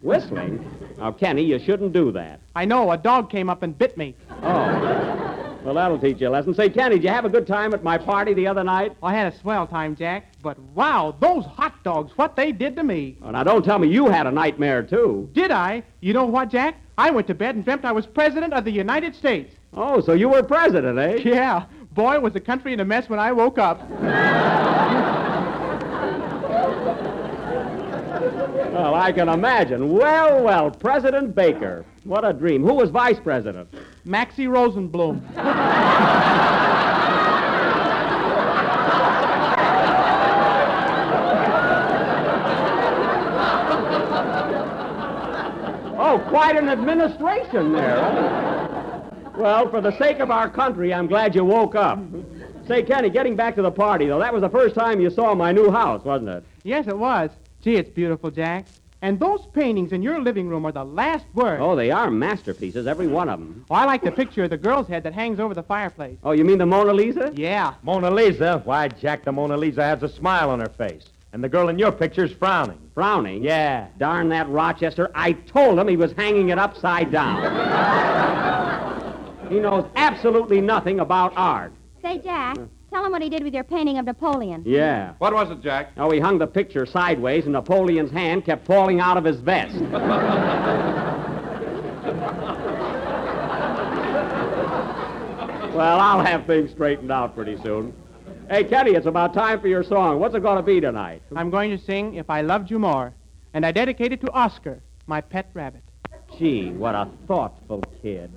Whistling? 0.00 0.64
Now, 0.96 1.12
Kenny, 1.12 1.42
you 1.42 1.58
shouldn't 1.58 1.92
do 1.92 2.12
that. 2.12 2.40
I 2.54 2.64
know, 2.64 2.90
a 2.92 2.96
dog 2.96 3.30
came 3.30 3.50
up 3.50 3.62
and 3.62 3.76
bit 3.76 3.96
me. 3.96 4.14
Oh. 4.42 5.58
Well, 5.64 5.74
that'll 5.74 5.98
teach 5.98 6.20
you 6.20 6.28
a 6.28 6.30
lesson. 6.30 6.54
Say, 6.54 6.70
Kenny, 6.70 6.94
did 6.94 7.04
you 7.04 7.10
have 7.10 7.24
a 7.24 7.28
good 7.28 7.46
time 7.46 7.74
at 7.74 7.82
my 7.82 7.98
party 7.98 8.32
the 8.32 8.46
other 8.46 8.62
night? 8.62 8.92
I 9.02 9.12
had 9.12 9.32
a 9.32 9.36
swell 9.36 9.66
time, 9.66 9.96
Jack. 9.96 10.32
But 10.40 10.58
wow, 10.74 11.14
those 11.20 11.44
hot 11.44 11.82
dogs, 11.82 12.12
what 12.16 12.36
they 12.36 12.52
did 12.52 12.76
to 12.76 12.84
me. 12.84 13.16
Oh, 13.22 13.30
now, 13.32 13.42
don't 13.42 13.64
tell 13.64 13.78
me 13.78 13.88
you 13.88 14.06
had 14.06 14.26
a 14.26 14.30
nightmare, 14.30 14.84
too. 14.84 15.28
Did 15.32 15.50
I? 15.50 15.82
You 16.00 16.12
know 16.14 16.26
what, 16.26 16.48
Jack? 16.48 16.76
I 16.96 17.10
went 17.10 17.26
to 17.26 17.34
bed 17.34 17.56
and 17.56 17.64
dreamt 17.64 17.84
I 17.84 17.92
was 17.92 18.06
president 18.06 18.52
of 18.54 18.64
the 18.64 18.70
United 18.70 19.14
States. 19.14 19.54
Oh, 19.74 20.00
so 20.00 20.12
you 20.12 20.28
were 20.28 20.42
president, 20.42 20.98
eh? 20.98 21.16
Yeah. 21.24 21.66
Boy, 21.98 22.20
was 22.20 22.32
the 22.32 22.38
country 22.38 22.72
in 22.72 22.78
a 22.78 22.84
mess 22.84 23.08
when 23.08 23.18
I 23.18 23.32
woke 23.32 23.58
up. 23.58 23.80
Well, 28.70 28.94
I 28.94 29.10
can 29.12 29.28
imagine. 29.28 29.92
Well, 29.92 30.44
well, 30.44 30.70
President 30.70 31.34
Baker. 31.34 31.84
What 32.04 32.24
a 32.24 32.32
dream. 32.32 32.62
Who 32.62 32.74
was 32.74 32.90
vice 32.90 33.18
president? 33.18 33.74
Maxie 34.04 34.46
Rosenbloom. 34.46 35.28
Oh, 46.00 46.24
quite 46.28 46.56
an 46.56 46.68
administration 46.68 47.72
there. 47.72 48.57
Huh? 49.38 49.42
Well, 49.42 49.70
for 49.70 49.80
the 49.80 49.96
sake 49.98 50.18
of 50.18 50.30
our 50.30 50.50
country, 50.50 50.92
I'm 50.92 51.06
glad 51.06 51.34
you 51.34 51.44
woke 51.44 51.74
up. 51.74 51.98
Say, 52.66 52.82
Kenny, 52.82 53.08
getting 53.08 53.36
back 53.36 53.54
to 53.56 53.62
the 53.62 53.70
party, 53.70 54.06
though, 54.06 54.18
that 54.18 54.32
was 54.32 54.42
the 54.42 54.50
first 54.50 54.74
time 54.74 55.00
you 55.00 55.10
saw 55.10 55.34
my 55.34 55.52
new 55.52 55.70
house, 55.70 56.04
wasn't 56.04 56.30
it? 56.30 56.44
Yes, 56.64 56.86
it 56.86 56.98
was. 56.98 57.30
Gee, 57.62 57.76
it's 57.76 57.88
beautiful, 57.88 58.30
Jack. 58.30 58.66
And 59.00 59.20
those 59.20 59.46
paintings 59.52 59.92
in 59.92 60.02
your 60.02 60.20
living 60.20 60.48
room 60.48 60.66
are 60.66 60.72
the 60.72 60.84
last 60.84 61.24
word. 61.32 61.60
Oh, 61.60 61.76
they 61.76 61.92
are 61.92 62.10
masterpieces, 62.10 62.88
every 62.88 63.06
one 63.06 63.28
of 63.28 63.38
them. 63.38 63.64
Oh, 63.70 63.76
I 63.76 63.84
like 63.84 64.02
the 64.02 64.10
picture 64.10 64.44
of 64.44 64.50
the 64.50 64.56
girl's 64.56 64.88
head 64.88 65.04
that 65.04 65.14
hangs 65.14 65.38
over 65.38 65.54
the 65.54 65.62
fireplace. 65.62 66.18
Oh, 66.24 66.32
you 66.32 66.44
mean 66.44 66.58
the 66.58 66.66
Mona 66.66 66.92
Lisa? 66.92 67.32
Yeah. 67.34 67.74
Mona 67.84 68.10
Lisa? 68.10 68.60
Why, 68.64 68.88
Jack, 68.88 69.24
the 69.24 69.30
Mona 69.30 69.56
Lisa 69.56 69.84
has 69.84 70.02
a 70.02 70.08
smile 70.08 70.50
on 70.50 70.58
her 70.60 70.68
face. 70.68 71.04
And 71.32 71.44
the 71.44 71.48
girl 71.48 71.68
in 71.68 71.78
your 71.78 71.92
picture's 71.92 72.32
frowning. 72.32 72.78
Frowning? 72.94 73.44
Yeah. 73.44 73.86
Darn 73.98 74.30
that 74.30 74.48
Rochester. 74.48 75.10
I 75.14 75.32
told 75.32 75.78
him 75.78 75.86
he 75.86 75.96
was 75.96 76.12
hanging 76.12 76.48
it 76.48 76.58
upside 76.58 77.12
down. 77.12 79.04
he 79.50 79.60
knows 79.60 79.86
absolutely 79.96 80.60
nothing 80.60 81.00
about 81.00 81.32
art. 81.36 81.72
Say, 82.02 82.18
Jack, 82.18 82.56
tell 82.90 83.04
him 83.04 83.12
what 83.12 83.22
he 83.22 83.28
did 83.28 83.42
with 83.42 83.54
your 83.54 83.64
painting 83.64 83.98
of 83.98 84.04
Napoleon. 84.04 84.62
Yeah. 84.66 85.14
What 85.18 85.34
was 85.34 85.50
it, 85.50 85.60
Jack? 85.62 85.92
Oh, 85.96 86.10
he 86.10 86.20
hung 86.20 86.38
the 86.38 86.46
picture 86.46 86.86
sideways, 86.86 87.44
and 87.44 87.52
Napoleon's 87.52 88.10
hand 88.10 88.44
kept 88.44 88.66
falling 88.66 89.00
out 89.00 89.16
of 89.16 89.24
his 89.24 89.40
vest. 89.40 89.74
well, 95.74 96.00
I'll 96.00 96.24
have 96.24 96.46
things 96.46 96.70
straightened 96.70 97.12
out 97.12 97.34
pretty 97.34 97.56
soon. 97.62 97.92
Hey, 98.50 98.64
Kenny, 98.64 98.92
it's 98.92 99.06
about 99.06 99.34
time 99.34 99.60
for 99.60 99.68
your 99.68 99.84
song. 99.84 100.18
What's 100.20 100.34
it 100.34 100.42
going 100.42 100.56
to 100.56 100.62
be 100.62 100.80
tonight? 100.80 101.22
I'm 101.36 101.50
going 101.50 101.70
to 101.70 101.84
sing 101.84 102.14
If 102.14 102.30
I 102.30 102.40
Loved 102.40 102.70
You 102.70 102.78
More. 102.78 103.12
And 103.52 103.64
I 103.64 103.72
dedicate 103.72 104.12
it 104.12 104.20
to 104.22 104.30
Oscar, 104.32 104.80
my 105.06 105.20
pet 105.20 105.50
rabbit. 105.54 105.82
Gee, 106.36 106.70
what 106.70 106.94
a 106.94 107.08
thoughtful 107.26 107.82
kid. 108.02 108.30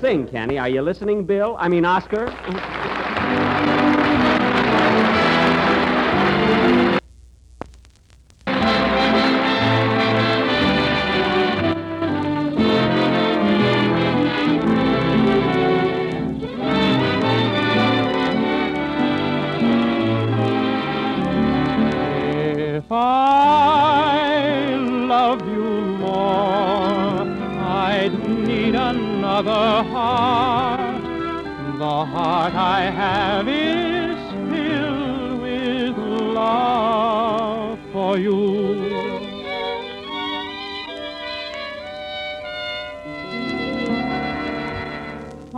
Sing, 0.00 0.26
Kenny. 0.28 0.58
Are 0.58 0.68
you 0.68 0.82
listening, 0.82 1.24
Bill? 1.24 1.56
I 1.58 1.68
mean, 1.68 1.84
Oscar? 1.84 2.26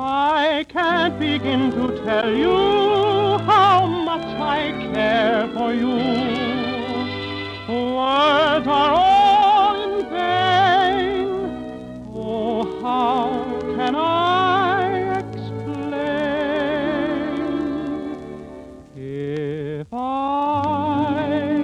I 0.00 0.64
can't 0.68 1.18
begin 1.18 1.72
to 1.72 2.04
tell 2.04 2.32
you 2.32 2.54
how 3.44 3.84
much 3.84 4.22
I 4.40 4.70
care 4.92 5.48
for 5.54 5.72
you. 5.74 5.88
Words 7.68 8.66
are 8.68 8.92
all 8.94 9.74
in 9.82 10.08
vain. 10.08 11.26
Oh, 12.14 12.80
how 12.80 13.30
can 13.74 13.96
I 13.96 15.18
explain? 15.18 15.88
If 18.96 19.88
I 19.92 21.56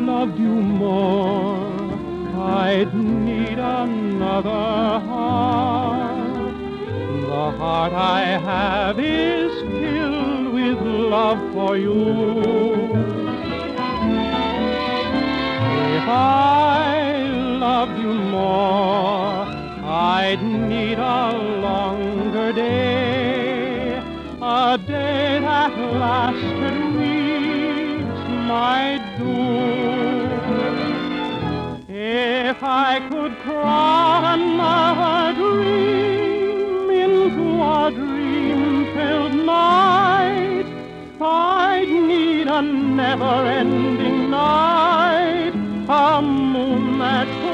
loved 0.00 0.36
you 0.36 0.54
more, 0.82 1.92
I'd 2.34 2.92
need 2.92 3.58
another 3.60 4.77
heart 7.78 7.92
I 7.92 8.22
have 8.50 8.98
is 8.98 9.52
filled 9.78 10.52
with 10.52 10.78
love 11.14 11.38
for 11.54 11.76
you. 11.76 11.94
If 15.98 16.06
I 16.08 17.22
loved 17.66 17.98
you 18.02 18.14
more, 18.36 19.46
I'd 20.18 20.42
need 20.42 20.98
a 20.98 21.26
longer 21.68 22.52
day, 22.52 24.02
a 24.42 24.78
day 24.94 25.38
that 25.48 25.72
lasted 26.02 26.78
weeks 26.98 28.22
might 28.52 29.04
do. 29.18 29.36
If 31.94 32.58
I 32.60 33.08
could 33.08 33.34
crawl 33.44 34.24
another 34.24 35.34
dream 35.38 36.37
into 37.38 37.62
a 37.62 37.90
dream-filled 37.90 39.34
night, 39.46 40.66
I'd 41.20 41.88
need 41.88 42.48
a 42.48 42.62
never-ending 42.62 44.30
night, 44.30 45.52
a 45.88 46.22
moon 46.22 46.98
that's 46.98 47.47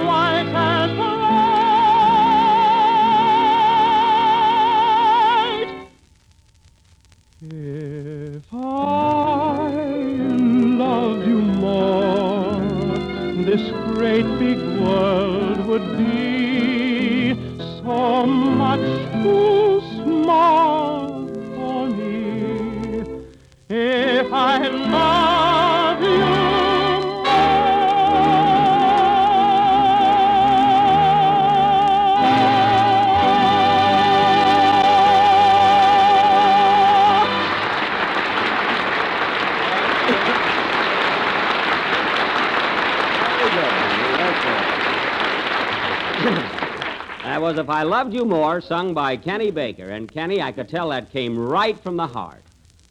That 47.35 47.43
was 47.43 47.59
If 47.59 47.69
I 47.69 47.83
Loved 47.83 48.14
You 48.14 48.25
More, 48.25 48.61
sung 48.61 48.95
by 48.95 49.17
Kenny 49.17 49.50
Baker. 49.50 49.88
And 49.88 50.09
Kenny, 50.09 50.41
I 50.41 50.53
could 50.53 50.69
tell 50.69 50.91
that 50.91 51.11
came 51.11 51.37
right 51.37 51.76
from 51.76 51.97
the 51.97 52.07
heart. 52.07 52.45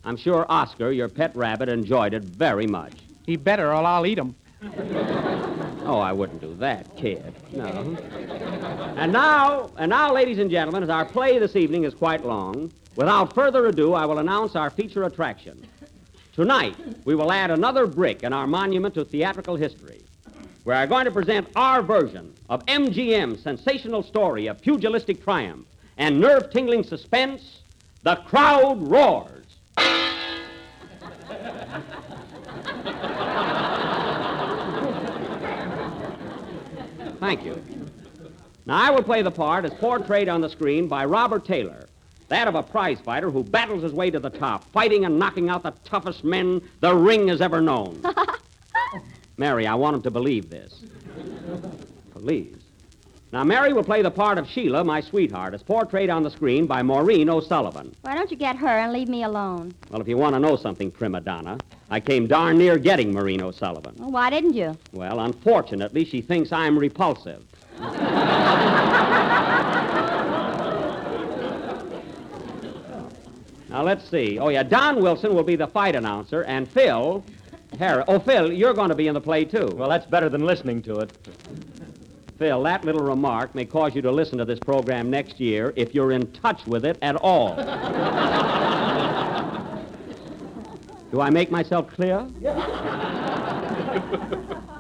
I'm 0.04 0.18
sure 0.18 0.46
Oscar, 0.50 0.92
your 0.92 1.08
pet 1.08 1.34
rabbit, 1.34 1.70
enjoyed 1.70 2.14
it 2.14 2.26
very 2.26 2.68
much. 2.68 2.92
He 3.26 3.38
better, 3.38 3.70
or 3.70 3.76
I'll 3.76 4.06
eat 4.06 4.18
him. 4.18 4.36
Oh, 5.86 5.98
I 5.98 6.12
wouldn't 6.12 6.42
do 6.42 6.54
that, 6.56 6.94
kid. 6.98 7.34
No. 7.54 7.96
And 8.98 9.14
now, 9.14 9.72
and 9.78 9.90
now, 9.90 10.14
ladies 10.14 10.40
and 10.40 10.52
gentlemen, 10.52 10.84
as 10.84 10.90
our 10.90 11.06
play 11.06 11.40
this 11.40 11.56
evening 11.56 11.86
is 11.86 11.94
quite 11.94 12.26
long, 12.26 12.70
without 12.98 13.34
further 13.34 13.68
ado, 13.68 13.94
I 13.94 14.06
will 14.06 14.18
announce 14.18 14.58
our 14.58 14.70
feature 14.70 15.06
attraction. 15.06 15.66
Tonight, 16.34 16.76
we 17.06 17.16
will 17.16 17.32
add 17.32 17.50
another 17.50 17.88
brick 17.88 18.24
in 18.24 18.34
our 18.34 18.46
monument 18.46 18.94
to 18.96 19.06
theatrical 19.06 19.56
history. 19.56 20.03
We 20.66 20.74
are 20.74 20.88
going 20.88 21.04
to 21.04 21.12
present 21.12 21.50
our 21.58 21.82
version 21.82 22.34
of 22.48 22.66
MGM's 22.68 23.44
sensational 23.44 24.02
story 24.02 24.48
of 24.48 24.62
pugilistic 24.62 25.22
triumph 25.22 25.68
and 25.98 26.22
nerve-tingling 26.22 26.84
suspense, 26.84 27.60
The 28.04 28.16
Crowd 28.16 28.82
Roars. 28.82 29.44
Thank 37.20 37.44
you. 37.44 37.62
Now, 38.66 38.82
I 38.82 38.90
will 38.90 39.04
play 39.04 39.22
the 39.22 39.32
part 39.32 39.66
as 39.66 39.74
portrayed 39.74 40.30
on 40.30 40.40
the 40.40 40.50
screen 40.50 40.88
by 40.88 41.04
Robert 41.04 41.46
Taylor, 41.46 41.88
that 42.30 42.48
of 42.48 42.56
a 42.56 42.64
prize 42.64 43.02
fighter 43.02 43.30
who 43.30 43.44
battles 43.44 43.84
his 43.84 43.92
way 43.92 44.10
to 44.10 44.20
the 44.20 44.30
top, 44.30 44.64
fighting 44.72 45.04
and 45.04 45.20
knocking 45.20 45.50
out 45.50 45.64
the 45.64 45.74
toughest 45.84 46.24
men 46.24 46.62
the 46.80 46.96
ring 46.96 47.28
has 47.28 47.42
ever 47.42 47.60
known. 47.60 48.02
Mary, 49.38 49.66
I 49.66 49.76
want 49.76 49.96
him 49.96 50.02
to 50.04 50.12
believe 50.12 50.50
this. 50.50 50.82
Please. 52.12 52.58
Now, 53.32 53.44
Mary 53.44 53.74
will 53.74 53.84
play 53.84 54.04
the 54.04 54.12
part 54.12 54.38
of 54.38 54.48
Sheila, 54.48 54.84
my 54.84 55.02
sweetheart, 55.02 55.56
as 55.56 55.64
portrayed 55.64 56.12
on 56.12 56.22
the 56.22 56.30
screen 56.30 56.68
by 56.68 56.84
Maureen 56.84 57.32
O'Sullivan. 57.32 57.96
Why 58.02 58.14
don't 58.14 58.30
you 58.30 58.38
get 58.38 58.56
her 58.58 58.68
and 58.68 58.94
leave 58.94 59.10
me 59.10 59.24
alone? 59.24 59.74
Well, 59.90 60.02
if 60.02 60.08
you 60.08 60.18
want 60.18 60.36
to 60.36 60.40
know 60.40 60.56
something, 60.56 60.92
prima 60.92 61.20
donna, 61.20 61.58
I 61.90 62.00
came 62.00 62.28
darn 62.28 62.60
near 62.60 62.78
getting 62.78 63.12
Maureen 63.12 63.42
O'Sullivan. 63.42 63.96
Well, 63.98 64.12
why 64.12 64.30
didn't 64.30 64.54
you? 64.54 64.78
Well, 64.92 65.20
unfortunately, 65.22 66.06
she 66.06 66.22
thinks 66.22 66.52
I'm 66.52 66.78
repulsive. 66.78 67.44
now, 67.80 67.90
let's 73.82 74.08
see. 74.08 74.38
Oh, 74.38 74.50
yeah, 74.50 74.62
Don 74.62 75.02
Wilson 75.02 75.34
will 75.34 75.44
be 75.44 75.56
the 75.56 75.66
fight 75.66 75.96
announcer, 75.96 76.44
and 76.44 76.70
Phil, 76.70 77.26
Harry. 77.80 78.04
Oh, 78.08 78.20
Phil, 78.20 78.52
you're 78.52 78.74
going 78.74 78.90
to 78.90 78.96
be 78.96 79.08
in 79.08 79.14
the 79.14 79.22
play, 79.22 79.46
too. 79.46 79.74
Well, 79.76 79.90
that's 79.90 80.06
better 80.06 80.30
than 80.30 80.46
listening 80.46 80.82
to 80.84 81.00
it. 81.02 81.10
Phil, 82.38 82.62
that 82.64 82.84
little 82.84 83.02
remark 83.02 83.54
may 83.56 83.66
cause 83.66 83.96
you 83.96 84.02
to 84.02 84.12
listen 84.12 84.38
to 84.40 84.46
this 84.46 84.60
program 84.60 85.10
next 85.10 85.40
year 85.40 85.72
if 85.76 85.94
you're 85.96 86.12
in 86.12 86.32
touch 86.34 86.66
with 86.66 86.84
it 86.86 86.98
at 87.02 87.16
all. 87.16 87.56
Do 91.12 91.22
I 91.22 91.30
make 91.30 91.52
myself 91.52 91.88
clear? 91.94 92.28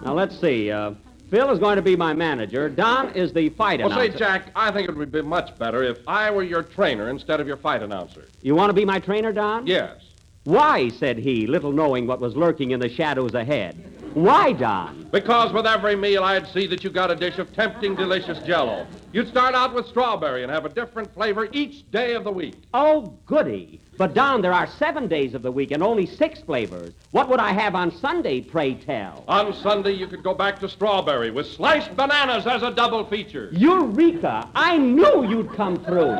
now, 0.03 0.13
let's 0.13 0.39
see. 0.39 0.71
Uh, 0.71 0.93
Phil 1.29 1.49
is 1.51 1.59
going 1.59 1.75
to 1.75 1.81
be 1.83 1.95
my 1.95 2.13
manager. 2.13 2.69
Don 2.69 3.11
is 3.13 3.31
the 3.33 3.49
fight 3.49 3.79
Well, 3.79 3.91
announcer. 3.91 4.11
say, 4.13 4.17
Jack, 4.17 4.47
I 4.55 4.71
think 4.71 4.89
it 4.89 4.95
would 4.95 5.11
be 5.11 5.21
much 5.21 5.55
better 5.59 5.83
if 5.83 5.97
I 6.07 6.31
were 6.31 6.41
your 6.43 6.63
trainer 6.63 7.09
instead 7.09 7.39
of 7.39 7.47
your 7.47 7.57
fight 7.57 7.83
announcer. 7.83 8.25
You 8.41 8.55
want 8.55 8.69
to 8.69 8.73
be 8.73 8.83
my 8.85 8.99
trainer, 8.99 9.31
Don? 9.31 9.67
Yes. 9.67 9.97
Why, 10.45 10.89
said 10.89 11.17
he, 11.17 11.47
little 11.47 11.71
knowing 11.71 12.05
what 12.05 12.19
was 12.19 12.35
lurking 12.35 12.71
in 12.71 12.79
the 12.81 12.89
shadows 12.89 13.33
ahead. 13.33 13.81
Why, 14.13 14.51
Don? 14.51 15.07
Because 15.11 15.53
with 15.53 15.65
every 15.65 15.95
meal, 15.95 16.23
I'd 16.23 16.47
see 16.47 16.67
that 16.67 16.83
you 16.83 16.89
got 16.89 17.09
a 17.09 17.15
dish 17.15 17.39
of 17.39 17.51
tempting, 17.53 17.95
delicious 17.95 18.37
jello. 18.39 18.85
You'd 19.11 19.29
start 19.29 19.55
out 19.55 19.73
with 19.73 19.87
strawberry 19.87 20.43
and 20.43 20.51
have 20.51 20.65
a 20.65 20.69
different 20.69 21.11
flavor 21.13 21.47
each 21.51 21.89
day 21.91 22.13
of 22.13 22.23
the 22.23 22.31
week. 22.31 22.55
Oh, 22.73 23.17
goody. 23.25 23.81
But, 23.97 24.13
Don, 24.13 24.41
there 24.41 24.53
are 24.53 24.67
seven 24.67 25.07
days 25.07 25.33
of 25.33 25.43
the 25.43 25.51
week 25.51 25.71
and 25.71 25.81
only 25.81 26.05
six 26.05 26.41
flavors. 26.41 26.93
What 27.11 27.29
would 27.29 27.39
I 27.39 27.53
have 27.53 27.73
on 27.73 27.91
Sunday, 27.91 28.41
pray 28.41 28.73
tell? 28.75 29.23
On 29.27 29.53
Sunday, 29.53 29.93
you 29.93 30.07
could 30.07 30.23
go 30.23 30.33
back 30.33 30.59
to 30.59 30.67
strawberry 30.69 31.31
with 31.31 31.47
sliced 31.47 31.95
bananas 31.95 32.45
as 32.45 32.63
a 32.63 32.71
double 32.71 33.05
feature. 33.05 33.49
Eureka! 33.53 34.49
I 34.53 34.77
knew 34.77 35.25
you'd 35.27 35.53
come 35.53 35.77
through. 35.77 36.15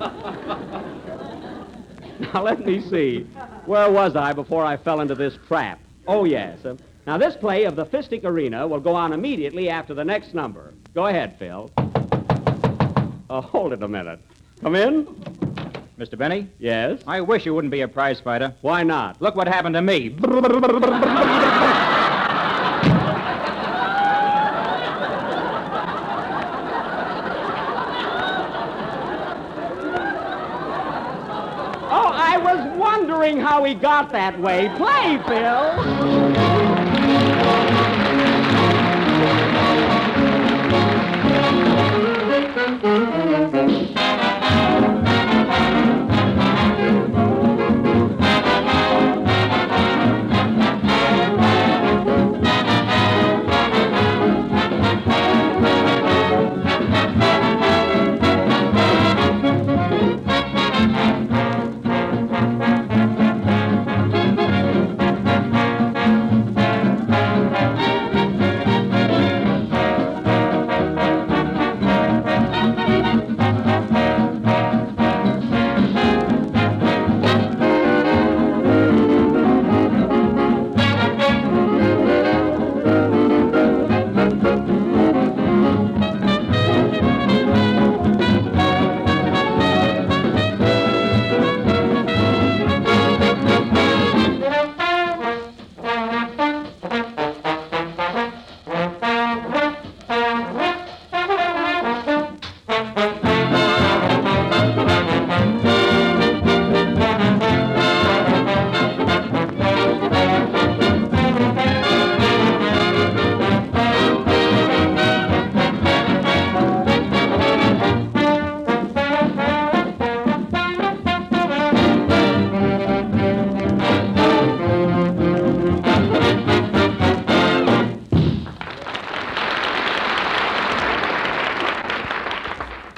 now, 2.20 2.42
let 2.42 2.64
me 2.64 2.80
see. 2.80 3.26
Where 3.66 3.90
was 3.90 4.16
I 4.16 4.32
before 4.32 4.64
I 4.64 4.78
fell 4.78 5.00
into 5.00 5.14
this 5.14 5.36
trap? 5.46 5.78
Oh, 6.08 6.24
yes. 6.24 6.64
Uh, 6.64 6.76
now, 7.06 7.18
this 7.18 7.36
play 7.36 7.64
of 7.64 7.76
the 7.76 7.84
Fistic 7.84 8.24
Arena 8.24 8.66
will 8.66 8.80
go 8.80 8.94
on 8.94 9.12
immediately 9.12 9.68
after 9.68 9.92
the 9.92 10.04
next 10.04 10.32
number. 10.34 10.72
Go 10.94 11.06
ahead, 11.06 11.36
Phil. 11.38 11.70
Uh, 13.28 13.42
hold 13.42 13.74
it 13.74 13.82
a 13.82 13.88
minute. 13.88 14.20
Come 14.62 14.74
in? 14.74 15.04
Mr. 15.98 16.16
Benny, 16.16 16.48
Yes? 16.58 17.02
I 17.06 17.20
wish 17.20 17.44
you 17.44 17.54
wouldn't 17.54 17.70
be 17.70 17.82
a 17.82 17.88
prize 17.88 18.20
fighter. 18.20 18.54
Why 18.62 18.82
not? 18.82 19.20
Look 19.20 19.36
what 19.36 19.48
happened 19.48 19.74
to 19.74 19.82
me. 19.82 20.16
Oh, 31.92 32.12
I 32.14 32.36
was 32.38 32.78
wondering 32.78 33.40
how 33.60 33.66
he 33.66 33.74
got 33.74 34.10
that 34.10 34.40
way. 34.40 34.70
Play, 34.76 35.18
Phil. 35.28 36.59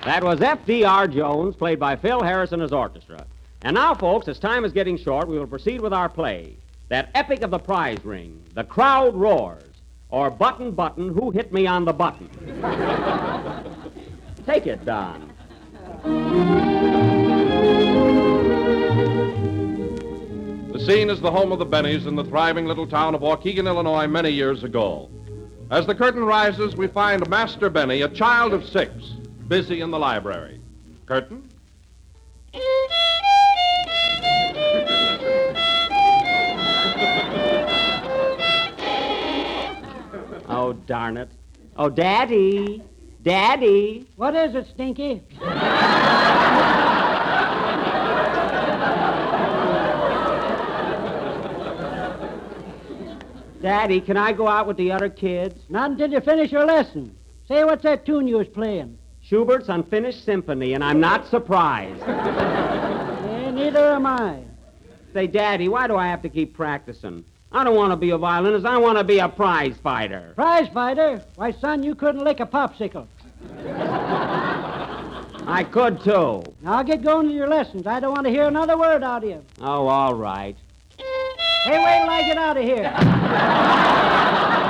That 0.04 0.25
was 0.25 0.40
F.D.R. 0.40 1.06
Jones, 1.06 1.54
played 1.54 1.78
by 1.78 1.94
Phil 1.94 2.23
Harris 2.23 2.50
and 2.50 2.61
his 2.61 2.73
orchestra. 2.73 3.25
And 3.62 3.75
now, 3.75 3.94
folks, 3.94 4.26
as 4.26 4.40
time 4.40 4.64
is 4.64 4.73
getting 4.73 4.99
short, 4.99 5.28
we 5.28 5.38
will 5.38 5.47
proceed 5.47 5.80
with 5.80 5.92
our 5.92 6.09
play. 6.09 6.56
That 6.88 7.11
epic 7.14 7.42
of 7.42 7.52
the 7.52 7.61
prize 7.61 8.04
ring, 8.04 8.42
The 8.54 8.64
Crowd 8.64 9.14
Roars, 9.14 9.71
or 10.11 10.28
Button 10.28 10.73
Button, 10.73 11.14
Who 11.14 11.30
Hit 11.30 11.52
Me 11.52 11.68
on 11.68 11.85
the 11.85 11.92
Button? 11.92 12.28
Take 14.44 14.66
it, 14.66 14.85
Don. 14.85 15.30
The 20.72 20.81
scene 20.81 21.11
is 21.11 21.20
the 21.20 21.31
home 21.31 21.53
of 21.53 21.61
the 21.61 21.66
Bennies 21.66 22.09
in 22.09 22.16
the 22.16 22.24
thriving 22.24 22.66
little 22.66 22.88
town 22.88 23.14
of 23.14 23.20
Waukegan, 23.20 23.68
Illinois, 23.68 24.09
many 24.09 24.31
years 24.31 24.64
ago. 24.64 25.09
As 25.70 25.87
the 25.87 25.94
curtain 25.94 26.24
rises, 26.24 26.74
we 26.74 26.88
find 26.88 27.26
Master 27.31 27.70
Benny, 27.70 28.03
a 28.03 28.09
child 28.09 28.53
of 28.53 28.68
six, 28.68 28.92
busy 29.48 29.81
in 29.81 29.90
the 29.90 29.98
library. 29.98 30.61
Curtain? 31.07 31.48
Oh, 40.55 40.74
darn 40.74 41.16
it. 41.16 41.31
Oh, 41.76 41.88
Daddy. 41.88 42.83
Daddy. 43.22 44.07
What 44.16 44.35
is 44.37 44.55
it, 44.55 44.66
Stinky? 44.68 45.22
Daddy, 53.62 54.00
can 54.00 54.16
I 54.16 54.33
go 54.33 54.46
out 54.46 54.66
with 54.66 54.76
the 54.76 54.92
other 54.92 55.09
kids? 55.09 55.59
Not 55.68 55.92
until 55.92 56.11
you 56.11 56.20
finish 56.20 56.52
your 56.52 56.66
lesson. 56.66 57.16
Say, 57.48 57.64
what's 57.64 57.85
that 57.85 58.05
tune 58.05 58.26
you 58.28 58.38
was 58.38 58.48
playing? 58.48 58.98
Schubert's 59.33 59.71
Unfinished 59.71 60.27
Symphony, 60.27 60.75
and 60.75 60.85
I'm 60.85 61.01
not 61.01 61.27
surprised. 61.27 62.03
Eh, 63.33 63.51
neither 63.51 63.95
am 63.95 64.07
I. 64.07 64.40
Say, 65.12 65.27
Daddy, 65.27 65.68
why 65.68 65.87
do 65.87 65.97
I 65.97 66.07
have 66.07 66.23
to 66.23 66.29
keep 66.29 66.55
practicing? 66.55 67.25
I 67.51 67.64
don't 67.64 67.75
want 67.75 67.92
to 67.92 67.97
be 67.97 68.11
a 68.11 68.18
violinist. 68.18 68.66
I 68.66 68.77
want 68.79 68.99
to 68.99 69.05
be 69.05 69.18
a 69.18 69.29
prize 69.29 69.75
fighter. 69.83 70.33
Prize 70.37 70.68
fighter? 70.68 71.23
Why, 71.37 71.51
son, 71.53 71.83
you 71.83 71.95
couldn't 71.95 72.23
lick 72.23 72.40
a 72.40 72.47
popsicle. 72.47 73.07
I 75.47 75.64
could, 75.71 76.01
too. 76.01 76.45
Now 76.62 76.83
get 76.83 77.03
going 77.03 77.29
to 77.29 77.35
your 77.35 77.49
lessons. 77.49 77.87
I 77.87 78.01
don't 78.01 78.12
want 78.12 78.25
to 78.25 78.31
hear 78.31 78.45
another 78.45 78.79
word 78.79 79.03
out 79.03 79.25
of 79.25 79.31
you. 79.31 79.42
Oh, 79.61 79.88
all 79.88 80.14
right. 80.14 80.57
Hey, 80.99 81.83
wait 81.85 82.01
till 82.01 82.11
I 82.11 82.23
get 82.27 82.38
out 82.38 82.57
of 82.57 82.64
here. 82.64 84.59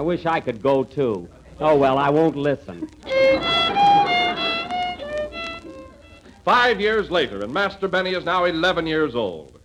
I 0.00 0.02
wish 0.02 0.24
I 0.24 0.40
could 0.40 0.62
go, 0.62 0.82
too. 0.82 1.28
Oh, 1.60 1.76
well, 1.76 1.98
I 1.98 2.08
won't 2.08 2.34
listen. 2.34 2.88
Five 6.42 6.80
years 6.80 7.10
later, 7.10 7.42
and 7.44 7.52
Master 7.52 7.86
Benny 7.86 8.14
is 8.14 8.24
now 8.24 8.46
11 8.46 8.86
years 8.86 9.14
old. 9.14 9.60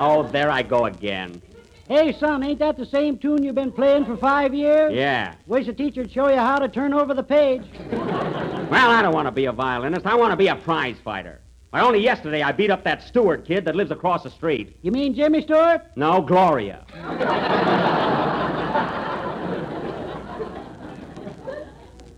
Oh, 0.00 0.28
there 0.32 0.50
I 0.50 0.64
go 0.64 0.86
again. 0.86 1.40
Hey, 1.86 2.12
son, 2.12 2.42
ain't 2.42 2.58
that 2.58 2.76
the 2.76 2.86
same 2.86 3.18
tune 3.18 3.44
you've 3.44 3.54
been 3.54 3.70
playing 3.70 4.06
for 4.06 4.16
five 4.16 4.52
years? 4.52 4.92
Yeah. 4.92 5.36
Wish 5.46 5.66
the 5.66 5.72
teacher'd 5.72 6.10
show 6.10 6.28
you 6.28 6.38
how 6.38 6.58
to 6.58 6.68
turn 6.68 6.92
over 6.92 7.14
the 7.14 7.22
page. 7.22 7.62
Well, 7.92 8.90
I 8.90 9.00
don't 9.00 9.14
want 9.14 9.28
to 9.28 9.32
be 9.32 9.44
a 9.44 9.52
violinist. 9.52 10.06
I 10.06 10.16
want 10.16 10.32
to 10.32 10.36
be 10.36 10.48
a 10.48 10.56
prize 10.56 10.96
fighter. 11.04 11.40
Why, 11.70 11.80
only 11.80 12.00
yesterday 12.00 12.42
I 12.42 12.52
beat 12.52 12.70
up 12.70 12.84
that 12.84 13.02
Stewart 13.02 13.44
kid 13.44 13.64
that 13.64 13.74
lives 13.74 13.90
across 13.90 14.22
the 14.22 14.30
street. 14.30 14.76
You 14.82 14.92
mean 14.92 15.14
Jimmy 15.14 15.42
Stewart? 15.42 15.82
No, 15.96 16.22
Gloria. 16.22 16.84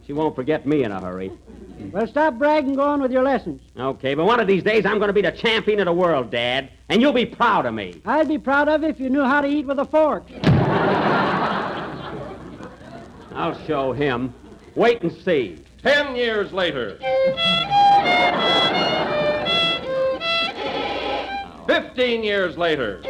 she 0.07 0.13
won't 0.13 0.37
forget 0.37 0.67
me 0.67 0.85
in 0.85 0.93
a 0.93 1.01
hurry. 1.01 1.33
Well, 1.93 2.07
stop 2.07 2.35
bragging, 2.39 2.75
go 2.75 2.83
on 2.83 3.01
with 3.01 3.13
your 3.13 3.23
lessons. 3.23 3.63
Okay, 3.79 4.15
but 4.15 4.27
one 4.27 4.41
of 4.41 4.47
these 4.47 4.63
days 4.63 4.85
I'm 4.85 4.99
going 4.99 5.09
to 5.09 5.15
be 5.15 5.23
the 5.23 5.33
champion 5.33 5.79
of 5.81 5.87
the 5.87 5.93
world, 5.93 6.31
Dad, 6.31 6.71
and 6.89 7.01
you'll 7.01 7.13
be 7.13 7.27
proud 7.27 7.67
of 7.67 7.75
me. 7.75 8.03
I'd 8.05 8.29
be 8.29 8.39
proud 8.39 8.69
of 8.69 8.83
you 8.83 8.89
if 8.89 9.01
you 9.01 9.09
knew 9.09 9.25
how 9.25 9.41
to 9.41 9.49
eat 9.49 9.67
with 9.67 9.79
a 9.79 9.85
fork. 9.85 10.25
I'll 13.35 13.59
show 13.67 13.93
him. 13.93 14.35
Wait 14.75 15.03
and 15.03 15.13
see. 15.13 15.59
Ten 15.83 16.17
years 16.17 16.53
later. 16.53 16.99
Fifteen 21.69 22.25
years 22.25 22.57
later. 22.57 23.03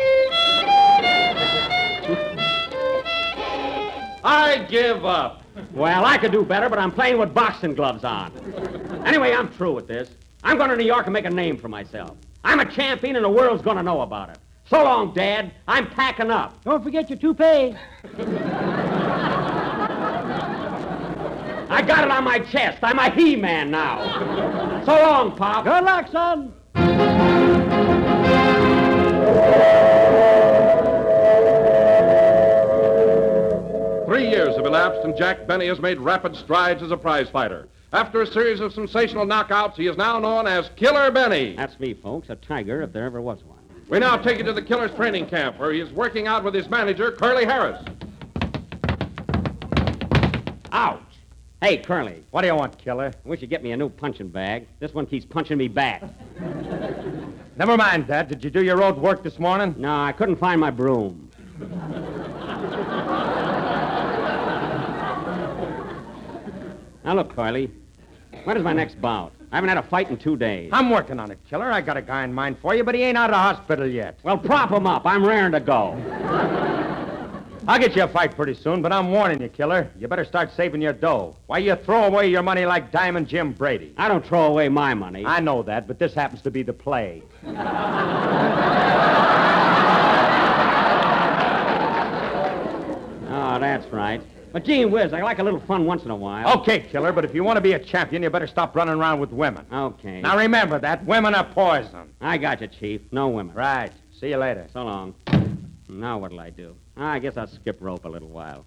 I 4.25 4.67
give 4.69 5.05
up. 5.05 5.45
Well, 5.73 6.05
I 6.05 6.19
could 6.19 6.33
do 6.33 6.45
better, 6.45 6.69
but 6.69 6.81
I'm 6.81 6.91
playing 6.91 7.19
with 7.19 7.33
boxing 7.33 7.77
gloves 7.77 8.03
on. 8.03 8.33
Anyway, 9.07 9.33
I'm 9.33 9.49
through 9.49 9.75
with 9.75 9.87
this. 9.87 10.11
I'm 10.43 10.59
going 10.59 10.71
to 10.71 10.77
New 10.77 10.85
York 10.85 11.07
and 11.07 11.13
make 11.13 11.25
a 11.25 11.31
name 11.31 11.57
for 11.57 11.69
myself. 11.69 12.17
I'm 12.43 12.59
a 12.59 12.65
champion, 12.65 13.15
and 13.15 13.25
the 13.25 13.31
world's 13.31 13.63
going 13.63 13.77
to 13.77 13.83
know 13.85 14.01
about 14.01 14.31
it. 14.31 14.39
So 14.69 14.83
long, 14.83 15.15
Dad. 15.15 15.53
I'm 15.69 15.89
packing 15.89 16.33
up. 16.33 16.61
Don't 16.65 16.83
forget 16.83 17.09
your 17.09 17.19
toupee. 17.21 17.77
I 21.71 21.83
got 21.87 22.03
it 22.03 22.11
on 22.11 22.25
my 22.25 22.41
chest. 22.41 22.79
I'm 22.83 22.99
a 22.99 23.09
he-man 23.11 23.71
now. 23.71 24.83
So 24.85 24.95
long, 25.01 25.37
Pop. 25.37 25.65
Good 25.65 25.85
luck, 25.85 26.09
son. 26.11 26.55
Three 34.07 34.29
years 34.29 34.57
have 34.57 34.67
elapsed, 34.67 35.05
and 35.05 35.17
Jack 35.17 35.47
Benny 35.47 35.67
has 35.67 35.81
made 35.81 35.99
rapid 35.99 36.35
strides 36.37 36.83
as 36.83 36.91
a 36.91 36.97
prize 36.97 37.29
fighter. 37.29 37.69
After 37.93 38.21
a 38.21 38.27
series 38.27 38.61
of 38.61 38.75
sensational 38.75 39.25
knockouts, 39.25 39.77
he 39.77 39.87
is 39.87 39.97
now 39.97 40.19
known 40.19 40.47
as 40.47 40.71
Killer 40.77 41.11
Benny. 41.11 41.57
That's 41.57 41.81
me, 41.81 41.95
folks. 41.95 42.29
A 42.29 42.37
tiger, 42.37 42.83
if 42.83 42.93
there 42.93 43.05
ever 43.05 43.21
was 43.21 43.43
one. 43.45 43.59
We 43.89 43.99
now 43.99 44.19
take 44.19 44.37
you 44.37 44.45
to 44.45 44.53
the 44.53 44.61
Killer's 44.61 44.95
training 44.95 45.27
camp, 45.29 45.59
where 45.59 45.73
he 45.73 45.81
is 45.81 45.91
working 45.93 46.27
out 46.27 46.45
with 46.45 46.53
his 46.53 46.69
manager, 46.69 47.13
Curly 47.13 47.47
Harris. 47.47 47.83
Ouch. 50.73 51.01
Hey, 51.63 51.79
Curly. 51.79 52.23
What 52.31 52.43
do 52.43 52.49
you 52.49 52.55
want, 52.55 52.77
killer? 52.77 53.13
I 53.25 53.29
wish 53.29 53.41
you'd 53.41 53.49
get 53.49 53.63
me 53.63 53.73
a 53.73 53.77
new 53.77 53.89
punching 53.89 54.29
bag. 54.29 54.69
This 54.79 54.93
one 54.93 55.07
keeps 55.07 55.25
punching 55.25 55.57
me 55.57 55.69
back. 55.69 56.03
Never 57.59 57.77
mind 57.77 58.07
that. 58.07 58.29
Did 58.29 58.45
you 58.45 58.51
do 58.51 58.63
your 58.63 58.77
road 58.77 58.97
work 58.97 59.25
this 59.25 59.41
morning? 59.41 59.75
No, 59.77 59.93
I 59.93 60.13
couldn't 60.13 60.37
find 60.37 60.61
my 60.61 60.71
broom. 60.71 61.29
now, 67.05 67.15
look, 67.15 67.35
Curly. 67.35 67.73
When 68.45 68.57
is 68.57 68.63
my 68.63 68.73
next 68.73 69.01
bout? 69.01 69.33
I 69.51 69.57
haven't 69.57 69.71
had 69.71 69.79
a 69.79 69.83
fight 69.83 70.09
in 70.09 70.19
two 70.19 70.37
days. 70.37 70.71
I'm 70.73 70.89
working 70.89 71.19
on 71.19 71.33
it, 71.33 71.39
killer. 71.51 71.73
I 71.73 71.81
got 71.81 71.97
a 71.97 72.03
guy 72.03 72.23
in 72.23 72.33
mind 72.33 72.59
for 72.63 72.77
you, 72.77 72.85
but 72.85 72.95
he 72.95 73.03
ain't 73.03 73.19
out 73.19 73.31
of 73.31 73.35
the 73.35 73.39
hospital 73.39 73.89
yet. 73.89 74.21
Well, 74.23 74.39
prop 74.39 74.71
him 74.71 74.87
up. 74.87 75.05
I'm 75.05 75.27
raring 75.27 75.51
to 75.53 75.61
go. 75.61 75.95
I'll 77.69 77.79
get 77.79 77.95
you 77.95 78.03
a 78.03 78.09
fight 78.09 78.35
pretty 78.35 78.55
soon, 78.55 78.81
but 78.81 78.95
I'm 78.95 79.11
warning 79.11 79.43
you, 79.43 79.51
killer. 79.51 79.91
You 79.99 80.09
better 80.09 80.25
start 80.25 80.51
saving 80.57 80.81
your 80.81 80.95
dough. 80.95 81.37
Why, 81.49 81.59
you 81.59 81.77
throw 81.77 82.05
away 82.05 82.31
your 82.31 82.43
money 82.43 82.65
like 82.65 82.91
Diamond 82.91 83.29
Jim 83.29 83.53
Brady. 83.53 83.93
I 83.99 84.09
don't 84.09 84.25
throw 84.25 84.47
away 84.47 84.71
my 84.71 84.95
money. 84.95 85.27
I 85.27 85.41
know 85.41 85.63
that, 85.65 85.87
but 85.87 85.99
this 85.99 86.15
happens 86.15 86.41
to 86.43 86.51
be 86.51 86.63
the 86.63 86.73
play. 86.73 87.23
Oh, 87.47 87.51
that's 93.61 93.87
right. 93.93 94.23
But 94.51 94.65
gee 94.65 94.87
whiz, 94.87 95.13
I 95.13 95.21
like 95.21 95.39
a 95.39 95.43
little 95.43 95.61
fun 95.61 95.85
once 95.85 96.05
in 96.05 96.11
a 96.11 96.17
while. 96.17 96.59
Okay, 96.61 96.81
killer, 96.81 97.13
but 97.13 97.27
if 97.27 97.35
you 97.35 97.45
want 97.45 97.59
to 97.59 97.61
be 97.61 97.75
a 97.75 97.79
champion, 97.79 98.23
you 98.23 98.31
better 98.31 98.47
stop 98.47 98.75
running 98.75 98.95
around 98.95 99.21
with 99.21 99.31
women. 99.31 99.67
Okay. 99.71 100.23
Now 100.23 100.39
remember 100.39 100.79
that. 100.79 101.05
Women 101.05 101.35
are 101.35 101.45
poison. 101.45 102.15
I 102.23 102.39
got 102.39 102.63
you, 102.63 102.69
Chief. 102.69 103.03
No 103.13 103.29
women. 103.29 103.55
Right. 103.55 103.93
See 104.19 104.31
you 104.31 104.39
later. 104.39 104.67
So 104.73 104.85
long. 104.85 105.15
Now 105.91 106.19
what'll 106.19 106.41
I 106.41 106.51
do? 106.51 106.75
I 107.01 107.21
guess 107.21 107.37
I'll 107.37 107.47
skip 107.47 107.79
rope 107.81 108.05
a 108.05 108.09
little 108.09 108.29
while. 108.29 108.65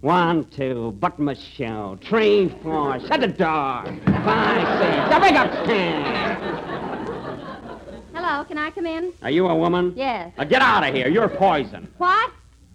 One, 0.00 0.44
two, 0.46 0.92
button 0.98 1.24
my. 1.24 1.34
Three, 2.02 2.48
four, 2.62 2.98
shut 3.00 3.20
the 3.20 3.28
door. 3.28 3.84
Five, 4.24 4.80
six, 4.80 5.14
the 5.14 5.20
big 5.20 5.34
up 5.36 5.64
ten. 5.64 6.02
Hello, 8.14 8.44
can 8.44 8.58
I 8.58 8.70
come 8.70 8.86
in? 8.86 9.12
Are 9.22 9.30
you 9.30 9.46
a 9.46 9.54
woman? 9.54 9.92
Yes. 9.96 10.32
Uh, 10.36 10.44
get 10.44 10.60
out 10.60 10.86
of 10.86 10.92
here. 10.94 11.08
You're 11.08 11.28
poison. 11.28 11.88
What? 11.98 12.32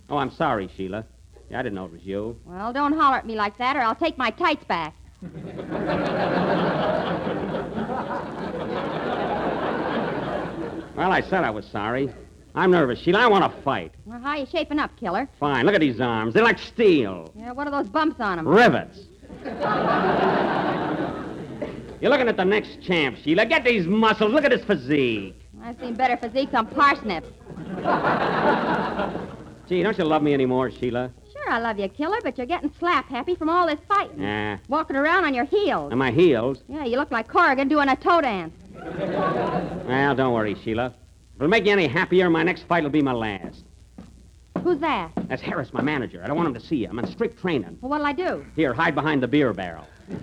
Oh, 0.10 0.18
I'm 0.18 0.32
sorry, 0.32 0.70
Sheila. 0.76 1.06
Yeah, 1.50 1.60
I 1.60 1.64
didn't 1.64 1.76
know 1.76 1.86
it 1.86 1.92
was 1.92 2.04
you. 2.04 2.40
Well, 2.46 2.72
don't 2.72 2.94
holler 2.94 3.18
at 3.18 3.26
me 3.28 3.36
like 3.36 3.58
that, 3.58 3.76
or 3.76 3.82
I'll 3.82 3.96
take 3.96 4.18
my 4.18 4.30
tights 4.32 4.64
back. 4.66 4.96
Well, 10.96 11.12
I 11.12 11.22
said 11.22 11.44
I 11.44 11.50
was 11.50 11.66
sorry. 11.66 12.14
I'm 12.56 12.72
nervous, 12.72 13.00
Sheila. 13.00 13.20
I 13.20 13.28
want 13.28 13.44
to 13.44 13.62
fight. 13.62 13.94
Well, 14.06 14.20
how 14.20 14.30
are 14.30 14.38
you 14.38 14.46
shaping 14.46 14.78
up, 14.80 14.96
killer? 15.00 15.28
Fine. 15.40 15.66
Look 15.66 15.74
at 15.74 15.82
these 15.82 16.00
arms. 16.00 16.34
They're 16.34 16.44
like 16.44 16.60
steel. 16.60 17.34
Yeah, 17.36 17.52
what 17.52 17.68
are 17.68 17.72
those 17.72 17.90
bumps 17.90 18.20
on 18.20 18.38
them? 18.38 18.48
Rivets. 18.48 19.00
You're 22.00 22.12
looking 22.12 22.28
at 22.28 22.38
the 22.38 22.46
next 22.46 22.82
champ, 22.82 23.18
Sheila. 23.18 23.46
Get 23.46 23.64
these 23.64 23.88
muscles. 23.88 24.32
Look 24.34 24.46
at 24.46 24.52
his 24.52 24.64
physique. 24.64 25.40
I've 25.64 25.80
seen 25.80 25.96
better 25.96 26.18
physiques 26.18 26.54
on 26.54 26.68
parsnips. 26.68 27.30
Gee, 29.68 29.82
don't 29.82 29.98
you 29.98 30.04
love 30.04 30.22
me 30.22 30.34
anymore, 30.34 30.70
Sheila? 30.70 31.10
Sure, 31.32 31.50
I 31.50 31.60
love 31.60 31.80
you, 31.80 31.88
killer, 31.88 32.18
but 32.22 32.38
you're 32.38 32.46
getting 32.46 32.72
slap 32.78 33.08
happy 33.10 33.34
from 33.36 33.50
all 33.50 33.66
this 33.66 33.80
fighting. 33.88 34.22
Yeah. 34.22 34.58
Walking 34.68 34.98
around 34.98 35.24
on 35.26 35.34
your 35.34 35.46
heels. 35.46 35.92
And 35.92 35.98
my 35.98 36.12
heels? 36.12 36.64
Yeah, 36.68 36.84
you 36.84 36.98
look 36.98 37.10
like 37.12 37.28
Corrigan 37.30 37.70
doing 37.70 37.90
a 37.90 37.96
toe 37.96 38.22
dance. 38.22 38.54
Well, 39.88 40.16
don't 40.16 40.34
worry, 40.34 40.56
Sheila. 40.64 40.94
If 41.36 41.42
it'll 41.42 41.50
make 41.50 41.66
you 41.66 41.72
any 41.72 41.88
happier, 41.88 42.30
my 42.30 42.44
next 42.44 42.64
fight 42.64 42.84
will 42.84 42.92
be 42.92 43.02
my 43.02 43.12
last. 43.12 43.64
Who's 44.64 44.80
that? 44.80 45.12
That's 45.28 45.42
Harris, 45.42 45.74
my 45.74 45.82
manager. 45.82 46.22
I 46.24 46.28
don't 46.28 46.38
want 46.38 46.48
him 46.48 46.54
to 46.54 46.60
see 46.60 46.78
you. 46.78 46.88
I'm 46.90 47.00
in 47.00 47.08
strict 47.08 47.40
training. 47.42 47.78
Well, 47.82 47.90
what'll 47.90 48.06
I 48.06 48.14
do? 48.14 48.46
Here, 48.56 48.74
hide 48.74 48.96
behind 48.96 49.22
the 49.24 49.28
beer 49.28 49.54
barrel. 49.54 49.86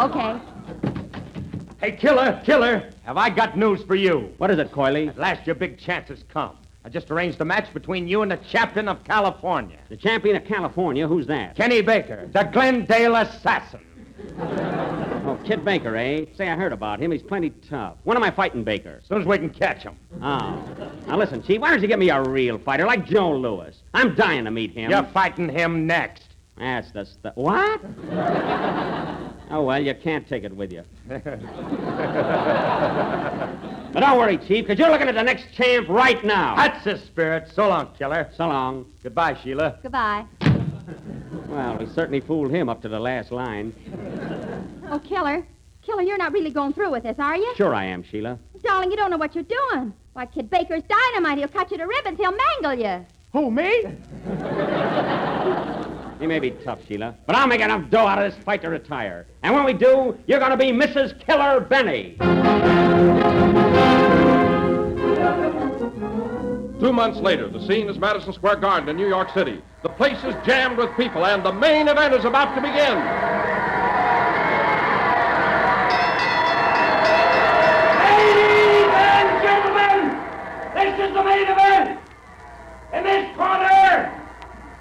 Okay. 0.00 0.40
Hey, 1.80 1.92
killer, 1.92 2.40
killer, 2.44 2.90
have 3.04 3.16
I 3.16 3.30
got 3.30 3.56
news 3.56 3.82
for 3.84 3.94
you? 3.94 4.32
What 4.38 4.50
is 4.50 4.58
it, 4.58 4.70
Coily? 4.70 5.08
At 5.08 5.18
last 5.18 5.46
your 5.46 5.54
big 5.54 5.78
chance 5.78 6.08
has 6.08 6.22
come. 6.28 6.56
I 6.84 6.88
just 6.88 7.10
arranged 7.10 7.40
a 7.40 7.44
match 7.44 7.72
between 7.74 8.08
you 8.08 8.22
and 8.22 8.30
the 8.30 8.36
champion 8.38 8.88
of 8.88 9.02
California. 9.04 9.78
The 9.88 9.96
champion 9.96 10.36
of 10.36 10.44
California? 10.44 11.06
Who's 11.08 11.26
that? 11.26 11.56
Kenny 11.56 11.80
Baker, 11.82 12.28
the 12.32 12.44
Glendale 12.44 13.16
assassin. 13.16 13.80
Oh, 14.38 15.38
Kid 15.44 15.64
Baker, 15.64 15.94
eh? 15.96 16.24
Say, 16.36 16.48
I 16.48 16.56
heard 16.56 16.72
about 16.72 16.98
him. 17.00 17.12
He's 17.12 17.22
plenty 17.22 17.50
tough. 17.50 17.98
When 18.04 18.16
am 18.16 18.22
I 18.22 18.30
fighting 18.30 18.64
Baker? 18.64 18.98
As 19.02 19.08
soon 19.08 19.20
as 19.20 19.26
we 19.26 19.38
can 19.38 19.50
catch 19.50 19.82
him. 19.82 19.96
Oh. 20.22 20.64
Now, 21.06 21.18
listen, 21.18 21.42
Chief, 21.42 21.60
why 21.60 21.70
don't 21.70 21.82
you 21.82 21.88
get 21.88 21.98
me 21.98 22.10
a 22.10 22.22
real 22.22 22.58
fighter 22.58 22.86
like 22.86 23.06
Joe 23.06 23.36
Louis? 23.36 23.76
I'm 23.94 24.14
dying 24.14 24.44
to 24.46 24.50
meet 24.50 24.72
him. 24.72 24.90
You're 24.90 25.04
fighting 25.04 25.48
him 25.48 25.86
next. 25.86 26.24
That's 26.56 26.90
the 26.90 27.04
stuff. 27.04 27.36
What? 27.36 27.80
oh, 29.50 29.62
well, 29.62 29.82
you 29.82 29.94
can't 29.94 30.28
take 30.28 30.44
it 30.44 30.54
with 30.54 30.72
you. 30.72 30.84
but 31.08 31.20
don't 34.00 34.18
worry, 34.18 34.36
Chief, 34.36 34.66
because 34.66 34.78
you're 34.78 34.90
looking 34.90 35.08
at 35.08 35.14
the 35.14 35.22
next 35.22 35.52
champ 35.54 35.88
right 35.88 36.22
now. 36.24 36.56
That's 36.56 36.84
the 36.84 36.98
spirit. 36.98 37.50
So 37.54 37.68
long, 37.68 37.94
killer. 37.96 38.30
So 38.36 38.48
long. 38.48 38.86
Goodbye, 39.02 39.38
Sheila. 39.42 39.78
Goodbye. 39.82 40.26
Well, 41.48 41.76
we 41.78 41.86
certainly 41.86 42.20
fooled 42.20 42.50
him 42.50 42.68
up 42.68 42.80
to 42.82 42.88
the 42.88 43.00
last 43.00 43.32
line. 43.32 43.74
Oh, 44.90 44.98
killer. 44.98 45.46
Killer, 45.82 46.02
you're 46.02 46.18
not 46.18 46.32
really 46.32 46.50
going 46.50 46.72
through 46.72 46.90
with 46.90 47.02
this, 47.02 47.18
are 47.18 47.36
you? 47.36 47.52
Sure 47.56 47.74
I 47.74 47.84
am, 47.86 48.02
Sheila. 48.02 48.38
Darling, 48.62 48.90
you 48.90 48.96
don't 48.96 49.10
know 49.10 49.16
what 49.16 49.34
you're 49.34 49.44
doing. 49.44 49.92
Why, 50.12 50.26
Kid 50.26 50.50
Baker's 50.50 50.82
dynamite. 50.82 51.38
He'll 51.38 51.48
cut 51.48 51.70
you 51.70 51.78
to 51.78 51.84
ribbons. 51.84 52.18
He'll 52.18 52.36
mangle 52.36 52.74
you. 52.74 53.06
Who, 53.32 53.50
me? 53.50 53.84
He 56.20 56.26
may 56.26 56.38
be 56.38 56.50
tough, 56.50 56.86
Sheila, 56.86 57.14
but 57.26 57.34
I'll 57.34 57.46
make 57.46 57.62
enough 57.62 57.88
dough 57.88 58.06
out 58.06 58.22
of 58.22 58.30
this 58.30 58.42
fight 58.44 58.60
to 58.62 58.68
retire. 58.68 59.26
And 59.42 59.54
when 59.54 59.64
we 59.64 59.72
do, 59.72 60.18
you're 60.26 60.38
going 60.38 60.50
to 60.50 60.56
be 60.56 60.70
Mrs. 60.70 61.18
Killer 61.18 61.60
Benny. 61.60 62.16
Two 66.80 66.92
months 66.94 67.20
later, 67.20 67.46
the 67.46 67.60
scene 67.66 67.90
is 67.90 67.98
Madison 67.98 68.32
Square 68.32 68.56
Garden 68.56 68.88
in 68.88 68.96
New 68.96 69.06
York 69.06 69.28
City. 69.34 69.60
The 69.82 69.90
place 69.90 70.16
is 70.24 70.34
jammed 70.46 70.78
with 70.78 70.88
people, 70.96 71.26
and 71.26 71.44
the 71.44 71.52
main 71.52 71.88
event 71.88 72.14
is 72.14 72.24
about 72.24 72.54
to 72.54 72.62
begin. 72.62 72.96
Ladies 78.00 78.88
and 78.96 79.28
gentlemen, 79.44 80.16
this 80.72 80.94
is 81.06 81.12
the 81.12 81.22
main 81.22 81.48
event. 81.48 82.00
In 82.94 83.04
this 83.04 83.36
corner, 83.36 84.10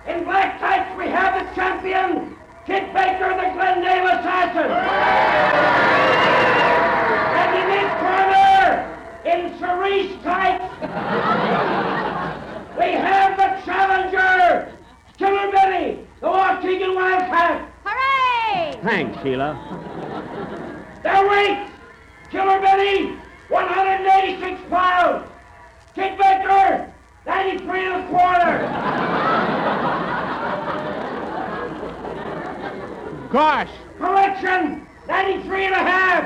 in 0.08 0.24
black 0.24 0.58
tights, 0.62 0.98
we 0.98 1.08
have 1.08 1.36
the 1.46 1.54
champion, 1.54 2.34
Kid 2.66 2.94
Baker, 2.94 3.36
the 3.36 3.52
Glendale 3.52 4.08
Assassin. 4.08 4.72
and 7.36 7.52
in 7.60 7.68
this 7.76 7.92
corner, 8.00 8.96
in 9.26 9.60
cerise 9.60 10.16
tights, 10.24 10.64
we 12.80 12.92
have 12.94 13.36
the 13.36 13.62
challenger, 13.66 14.74
Killer 15.18 15.52
Benny, 15.52 16.00
the 16.22 16.28
Waukegan 16.28 16.96
Wildcat. 16.96 17.70
Hooray! 17.84 18.80
Thanks, 18.82 19.22
Sheila. 19.22 19.58
Their 21.04 21.28
weight, 21.28 21.68
Killer 22.32 22.62
Benny, 22.62 23.18
186 23.50 24.62
pounds. 24.70 25.28
Kid 25.94 26.18
Baker, 26.18 26.90
93 27.26 27.86
and 27.86 28.04
a 28.04 28.08
quarter. 28.08 29.70
Gosh, 33.32 33.70
Correction, 34.00 34.88
93 35.08 35.66
and 35.66 35.76
a 35.76 35.78
half. 35.78 36.24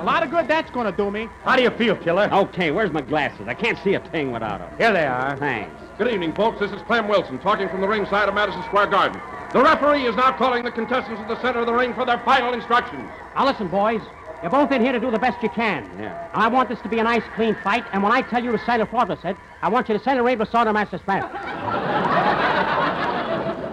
a 0.00 0.04
lot 0.04 0.22
of 0.22 0.30
good 0.30 0.46
that's 0.46 0.70
going 0.70 0.84
to 0.90 0.96
do 0.96 1.10
me. 1.10 1.28
How 1.44 1.56
do 1.56 1.62
you 1.62 1.70
feel, 1.70 1.96
killer? 1.96 2.28
Okay, 2.30 2.70
where's 2.70 2.92
my 2.92 3.00
glasses? 3.00 3.48
I 3.48 3.54
can't 3.54 3.78
see 3.78 3.94
a 3.94 4.00
thing 4.10 4.32
without 4.32 4.58
them. 4.58 4.70
Here 4.76 4.92
they 4.92 5.06
are. 5.06 5.34
Thanks. 5.38 5.70
Good 5.96 6.08
evening, 6.08 6.34
folks. 6.34 6.60
This 6.60 6.72
is 6.72 6.82
Clem 6.82 7.08
Wilson 7.08 7.38
talking 7.38 7.70
from 7.70 7.80
the 7.80 7.88
ringside 7.88 8.28
of 8.28 8.34
Madison 8.34 8.62
Square 8.64 8.88
Garden. 8.88 9.18
The 9.54 9.62
referee 9.62 10.04
is 10.04 10.14
now 10.16 10.32
calling 10.32 10.62
the 10.64 10.70
contestants 10.72 11.22
to 11.22 11.28
the 11.28 11.40
center 11.40 11.60
of 11.60 11.66
the 11.66 11.72
ring 11.72 11.94
for 11.94 12.04
their 12.04 12.18
final 12.18 12.52
instructions. 12.52 13.08
Now 13.34 13.46
listen, 13.46 13.68
boys. 13.68 14.02
You're 14.42 14.50
both 14.50 14.72
in 14.72 14.82
here 14.82 14.92
to 14.92 15.00
do 15.00 15.10
the 15.10 15.18
best 15.18 15.42
you 15.42 15.48
can. 15.48 15.88
Yeah. 15.98 16.28
I 16.34 16.48
want 16.48 16.68
this 16.68 16.78
to 16.82 16.88
be 16.88 16.98
a 16.98 17.02
nice, 17.02 17.22
clean 17.34 17.56
fight, 17.64 17.84
and 17.92 18.02
when 18.02 18.12
I 18.12 18.20
tell 18.20 18.44
you 18.44 18.52
to 18.52 18.58
sail 18.66 18.82
a 18.82 18.86
fortress 18.86 19.20
it, 19.24 19.38
I 19.62 19.70
want 19.70 19.88
you 19.88 19.96
to 19.96 20.04
sail 20.04 20.18
a 20.18 20.22
raid 20.22 20.38
with 20.38 20.50
Sawder 20.50 20.72
Master 20.74 20.98
Smash. 20.98 21.22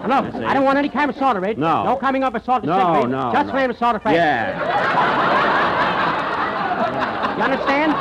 Look. 0.08 0.34
I 0.34 0.52
don't 0.54 0.64
want 0.64 0.78
any 0.78 0.88
kind 0.88 1.10
of 1.10 1.16
Sawder 1.16 1.40
raid. 1.40 1.58
No. 1.58 1.84
No 1.84 1.96
coming 1.96 2.22
up 2.24 2.32
with 2.34 2.44
Sawder 2.44 2.66
No, 2.66 2.74
Stick 2.78 3.04
raid. 3.04 3.10
no, 3.10 3.32
Just 3.32 3.46
no. 3.46 3.52
flame 3.52 3.70
a 3.70 3.74
Sawder 3.76 3.98
Fast. 4.00 4.14
Yeah. 4.14 5.48
You 7.36 7.42
understand? 7.44 7.92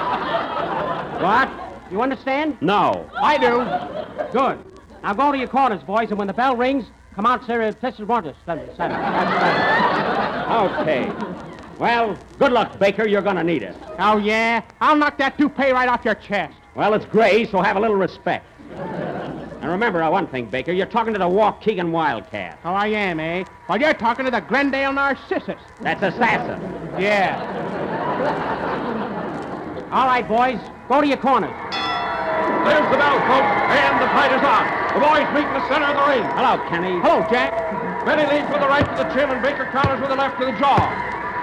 What? 1.23 1.49
You 1.91 2.01
understand? 2.01 2.57
No. 2.61 3.09
I 3.21 3.37
do. 3.37 3.63
Good. 4.37 4.59
Now 5.03 5.13
go 5.13 5.31
to 5.31 5.37
your 5.37 5.47
corners, 5.47 5.81
boys, 5.83 6.09
and 6.09 6.17
when 6.17 6.27
the 6.27 6.33
bell 6.33 6.55
rings, 6.55 6.85
come 7.15 7.25
out, 7.25 7.45
sir. 7.47 7.71
This 7.81 7.95
is 7.97 8.05
Fortress. 8.05 8.35
That's 8.45 8.77
right. 8.77 8.91
Okay. 10.81 11.11
Well, 11.79 12.17
good 12.37 12.51
luck, 12.51 12.77
Baker. 12.77 13.07
You're 13.07 13.21
going 13.21 13.37
to 13.37 13.43
need 13.43 13.63
it. 13.63 13.75
Oh, 13.99 14.17
yeah? 14.17 14.61
I'll 14.81 14.95
knock 14.97 15.17
that 15.17 15.37
toupee 15.37 15.71
right 15.71 15.87
off 15.89 16.03
your 16.05 16.15
chest. 16.15 16.53
Well, 16.75 16.93
it's 16.93 17.05
gray, 17.05 17.45
so 17.45 17.61
have 17.61 17.77
a 17.77 17.79
little 17.79 17.95
respect. 17.97 18.45
And 19.61 19.69
remember 19.69 20.01
uh, 20.01 20.09
one 20.09 20.25
thing, 20.25 20.45
Baker. 20.47 20.71
You're 20.71 20.87
talking 20.87 21.13
to 21.13 21.19
the 21.19 21.29
Waukegan 21.29 21.91
Wildcat. 21.91 22.59
Oh, 22.65 22.73
I 22.73 22.87
am, 22.87 23.19
eh? 23.19 23.43
Well, 23.69 23.79
you're 23.79 23.93
talking 23.93 24.25
to 24.25 24.31
the 24.31 24.39
Glendale 24.39 24.91
Narcissus. 24.91 25.61
That's 25.81 26.01
assassin. 26.01 26.59
Yeah. 26.99 27.37
All 29.91 30.07
right, 30.07 30.27
boys. 30.27 30.59
Go 30.89 31.01
to 31.01 31.07
your 31.07 31.17
corners. 31.17 31.53
There's 32.65 32.89
the 32.89 32.97
bell, 32.97 33.21
folks, 33.29 33.53
and 33.69 34.01
the 34.01 34.09
fight 34.17 34.33
is 34.33 34.41
on. 34.41 34.65
The 34.97 35.01
boys 35.05 35.29
meet 35.37 35.45
in 35.45 35.53
the 35.53 35.67
center 35.69 35.85
of 35.85 35.95
the 35.95 36.05
ring. 36.09 36.25
Hello, 36.33 36.57
Kenny. 36.69 36.97
Hello, 37.05 37.21
Jack. 37.29 37.53
Benny 38.03 38.25
leads 38.25 38.49
with 38.49 38.61
the 38.61 38.67
right 38.67 38.85
to 38.85 38.95
the 38.97 39.09
chin, 39.13 39.29
and 39.29 39.41
Baker 39.43 39.69
counters 39.69 40.01
with 40.01 40.09
the 40.09 40.15
left 40.15 40.39
to 40.39 40.45
the 40.45 40.57
jaw. 40.57 40.81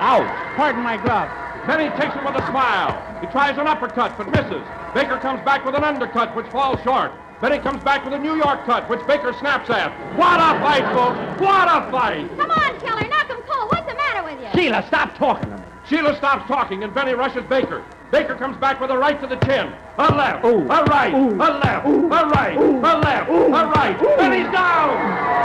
Out. 0.02 0.26
Pardon 0.57 0.83
my 0.83 0.96
glove. 0.96 1.31
Benny 1.68 1.88
takes 1.94 2.16
it 2.16 2.24
with 2.26 2.35
a 2.35 2.44
smile. 2.50 2.98
He 3.20 3.26
tries 3.28 3.59
an 3.59 3.68
uppercut, 3.68 4.18
but 4.18 4.26
misses. 4.31 4.66
Baker 4.92 5.18
comes 5.18 5.38
back 5.44 5.64
with 5.64 5.76
an 5.76 5.85
undercut, 5.85 6.35
which 6.35 6.46
falls 6.48 6.83
short. 6.83 7.12
Benny 7.40 7.59
comes 7.61 7.83
back 7.85 8.05
with 8.05 8.14
a 8.14 8.18
New 8.18 8.35
York 8.35 8.64
cut, 8.64 8.88
which 8.90 9.07
Baker 9.07 9.33
snaps 9.33 9.70
at. 9.70 9.92
What 10.18 10.40
a 10.40 10.59
fight, 10.59 10.83
folks! 10.92 11.40
What 11.40 11.68
a 11.68 11.88
fight! 11.88 12.29
Come 12.37 12.51
on, 12.51 12.81
Keller, 12.81 13.07
Knock 13.07 13.29
him 13.29 13.38
cold. 13.46 13.70
What's 13.70 13.87
the 13.87 13.94
matter 13.94 14.24
with 14.24 14.40
you? 14.42 14.61
Sheila, 14.61 14.85
stop 14.88 15.16
talking 15.16 15.48
to 15.51 15.57
me. 15.57 15.62
Sheila 15.88 16.16
stops 16.16 16.48
talking, 16.48 16.83
and 16.83 16.92
Benny 16.92 17.14
rushes 17.14 17.44
Baker. 17.48 17.85
Baker 18.11 18.35
comes 18.35 18.57
back 18.57 18.81
with 18.81 18.90
a 18.90 18.98
right 18.98 19.20
to 19.20 19.29
the 19.29 19.37
chin. 19.46 19.72
A 19.98 20.12
left, 20.12 20.44
Ooh. 20.44 20.62
a 20.66 20.83
right, 20.85 21.14
a 21.14 21.27
left, 21.27 21.87
a 21.87 22.27
right, 22.27 22.57
a 22.57 22.98
left, 22.98 23.31
a 23.31 23.66
right. 23.70 23.98
Benny's 24.16 24.51
down! 24.51 24.98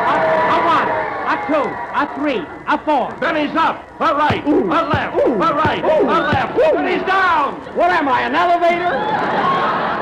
A, 0.10 0.16
a 0.50 0.58
one, 0.66 0.90
a 1.30 1.36
two, 1.46 1.70
a 1.94 2.10
three, 2.16 2.44
a 2.68 2.78
four. 2.84 3.12
Benny's 3.20 3.56
up. 3.56 3.88
A 4.00 4.16
right, 4.16 4.44
a 4.44 4.50
left, 4.50 5.16
a 5.16 5.54
right, 5.54 5.84
a 5.84 6.04
left. 6.04 6.58
Benny's 6.58 7.06
down! 7.06 7.54
What 7.78 7.92
am 7.92 8.08
I, 8.08 8.22
an 8.22 8.34
elevator? 8.34 9.93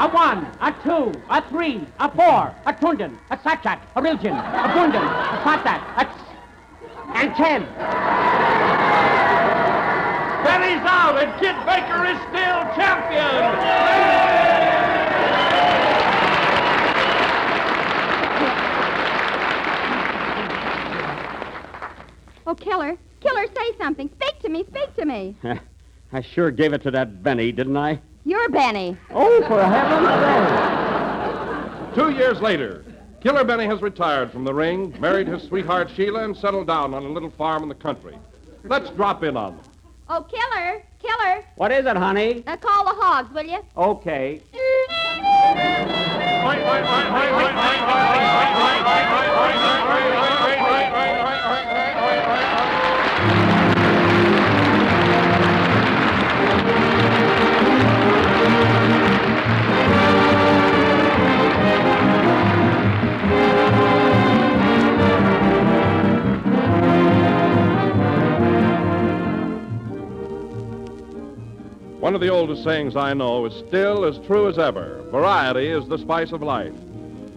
A 0.00 0.08
one, 0.08 0.46
a 0.62 0.74
two, 0.82 1.12
a 1.28 1.46
three, 1.50 1.86
a 1.98 2.10
four, 2.10 2.54
a 2.64 2.72
tundan, 2.72 3.18
a 3.30 3.36
sachat, 3.36 3.80
a 3.94 4.00
riljan, 4.00 4.32
a 4.32 4.68
bundan, 4.72 5.04
a 5.04 5.36
satat, 5.44 5.82
a 5.98 6.06
tss, 6.06 6.24
and 7.16 7.34
ten. 7.34 7.60
Benny's 10.42 10.80
out, 10.88 11.22
and 11.22 11.30
Kid 11.38 11.54
Baker 11.66 12.06
is 12.06 12.16
still 12.30 12.60
champion! 12.80 14.00
Oh, 22.46 22.54
killer. 22.54 22.96
Killer, 23.20 23.46
say 23.54 23.76
something. 23.76 24.08
Speak 24.08 24.40
to 24.40 24.48
me. 24.48 24.64
Speak 24.64 24.96
to 24.96 25.04
me. 25.04 25.36
I 26.12 26.22
sure 26.22 26.50
gave 26.50 26.72
it 26.72 26.82
to 26.84 26.90
that 26.90 27.22
Benny, 27.22 27.52
didn't 27.52 27.76
I? 27.76 28.00
You're 28.30 28.48
Benny. 28.50 28.96
Oh, 29.10 29.42
for 29.48 29.60
heaven's 29.60 30.06
sake. 31.90 31.96
Two 31.96 32.10
years 32.16 32.40
later, 32.40 32.84
Killer 33.20 33.42
Benny 33.42 33.64
has 33.66 33.82
retired 33.82 34.30
from 34.30 34.44
the 34.44 34.54
ring, 34.54 34.94
married 35.00 35.26
his 35.26 35.42
sweetheart 35.42 35.90
Sheila, 35.96 36.22
and 36.22 36.36
settled 36.36 36.68
down 36.68 36.94
on 36.94 37.02
a 37.04 37.08
little 37.08 37.30
farm 37.30 37.64
in 37.64 37.68
the 37.68 37.74
country. 37.74 38.16
Let's 38.62 38.88
drop 38.90 39.24
in 39.24 39.36
on 39.36 39.56
them. 39.56 39.64
Oh, 40.08 40.22
Killer, 40.22 40.80
Killer, 41.02 41.44
What 41.56 41.72
is 41.72 41.86
it, 41.86 41.96
honey? 41.96 42.44
uh, 42.46 42.56
call 42.56 42.84
the 42.84 42.92
hogs, 43.02 43.34
will 43.34 43.42
you? 43.42 43.64
Okay. 43.76 44.40
Of 72.20 72.26
the 72.26 72.32
oldest 72.34 72.62
sayings 72.62 72.96
I 72.96 73.14
know 73.14 73.46
is 73.46 73.54
still 73.66 74.04
as 74.04 74.18
true 74.26 74.46
as 74.46 74.58
ever 74.58 75.02
variety 75.10 75.68
is 75.68 75.88
the 75.88 75.96
spice 75.96 76.32
of 76.32 76.42
life. 76.42 76.74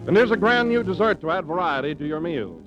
And 0.06 0.14
here's 0.14 0.30
a 0.30 0.36
grand 0.36 0.68
new 0.68 0.82
dessert 0.82 1.22
to 1.22 1.30
add 1.30 1.46
variety 1.46 1.94
to 1.94 2.06
your 2.06 2.20
meals. 2.20 2.62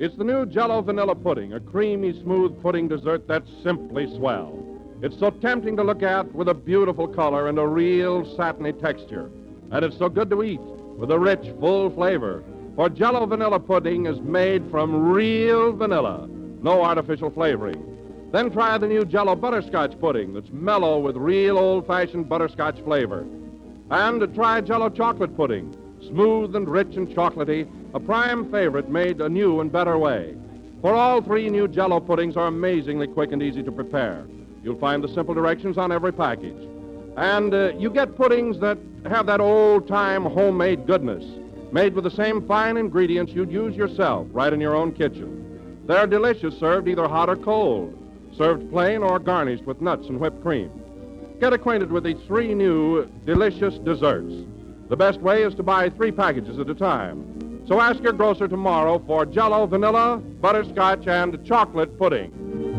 It's 0.00 0.16
the 0.16 0.24
new 0.24 0.44
Jello 0.46 0.82
Vanilla 0.82 1.14
Pudding, 1.14 1.52
a 1.52 1.60
creamy, 1.60 2.20
smooth 2.22 2.60
pudding 2.60 2.88
dessert 2.88 3.28
that's 3.28 3.48
simply 3.62 4.12
swell. 4.16 4.60
It's 5.00 5.16
so 5.16 5.30
tempting 5.30 5.76
to 5.76 5.84
look 5.84 6.02
at 6.02 6.34
with 6.34 6.48
a 6.48 6.54
beautiful 6.54 7.06
color 7.06 7.48
and 7.48 7.60
a 7.60 7.66
real 7.68 8.24
satiny 8.36 8.72
texture. 8.72 9.30
And 9.70 9.84
it's 9.84 9.96
so 9.96 10.08
good 10.08 10.28
to 10.30 10.42
eat 10.42 10.60
with 10.60 11.12
a 11.12 11.18
rich, 11.20 11.52
full 11.60 11.88
flavor. 11.90 12.42
For 12.74 12.88
Jello 12.88 13.26
Vanilla 13.26 13.60
Pudding 13.60 14.06
is 14.06 14.20
made 14.20 14.68
from 14.72 15.12
real 15.12 15.72
vanilla, 15.72 16.26
no 16.62 16.82
artificial 16.82 17.30
flavoring. 17.30 17.91
Then 18.32 18.50
try 18.50 18.78
the 18.78 18.86
new 18.86 19.04
Jello 19.04 19.36
Butterscotch 19.36 20.00
Pudding 20.00 20.32
that's 20.32 20.50
mellow 20.50 20.98
with 20.98 21.18
real 21.18 21.58
old-fashioned 21.58 22.30
butterscotch 22.30 22.80
flavor. 22.80 23.26
And 23.90 24.34
try 24.34 24.62
Jello 24.62 24.88
Chocolate 24.88 25.36
Pudding, 25.36 25.76
smooth 26.00 26.56
and 26.56 26.66
rich 26.66 26.96
and 26.96 27.06
chocolatey, 27.08 27.68
a 27.92 28.00
prime 28.00 28.50
favorite 28.50 28.88
made 28.88 29.20
a 29.20 29.28
new 29.28 29.60
and 29.60 29.70
better 29.70 29.98
way. 29.98 30.34
For 30.80 30.94
all 30.94 31.20
three 31.20 31.50
new 31.50 31.68
Jello 31.68 32.00
puddings 32.00 32.34
are 32.38 32.46
amazingly 32.46 33.06
quick 33.06 33.32
and 33.32 33.42
easy 33.42 33.62
to 33.64 33.70
prepare. 33.70 34.26
You'll 34.64 34.78
find 34.78 35.04
the 35.04 35.12
simple 35.12 35.34
directions 35.34 35.76
on 35.76 35.92
every 35.92 36.12
package. 36.12 36.66
And 37.18 37.52
uh, 37.52 37.72
you 37.76 37.90
get 37.90 38.16
puddings 38.16 38.58
that 38.60 38.78
have 39.10 39.26
that 39.26 39.42
old-time 39.42 40.24
homemade 40.24 40.86
goodness, 40.86 41.22
made 41.70 41.92
with 41.94 42.04
the 42.04 42.10
same 42.10 42.46
fine 42.48 42.78
ingredients 42.78 43.34
you'd 43.34 43.52
use 43.52 43.76
yourself 43.76 44.26
right 44.32 44.54
in 44.54 44.60
your 44.60 44.74
own 44.74 44.92
kitchen. 44.92 45.82
They're 45.86 46.06
delicious 46.06 46.58
served 46.58 46.88
either 46.88 47.06
hot 47.06 47.28
or 47.28 47.36
cold, 47.36 47.98
served 48.36 48.70
plain 48.70 49.02
or 49.02 49.18
garnished 49.18 49.64
with 49.64 49.80
nuts 49.80 50.08
and 50.08 50.18
whipped 50.18 50.42
cream. 50.42 50.70
Get 51.40 51.52
acquainted 51.52 51.90
with 51.90 52.04
these 52.04 52.20
three 52.26 52.54
new 52.54 53.06
delicious 53.26 53.78
desserts. 53.78 54.32
The 54.88 54.96
best 54.96 55.20
way 55.20 55.42
is 55.42 55.54
to 55.56 55.62
buy 55.62 55.90
three 55.90 56.12
packages 56.12 56.58
at 56.58 56.68
a 56.68 56.74
time. 56.74 57.62
So 57.66 57.80
ask 57.80 58.02
your 58.02 58.12
grocer 58.12 58.48
tomorrow 58.48 59.02
for 59.06 59.24
Jello 59.24 59.66
vanilla, 59.66 60.18
butterscotch, 60.18 61.06
and 61.06 61.44
chocolate 61.44 61.98
pudding. 61.98 62.71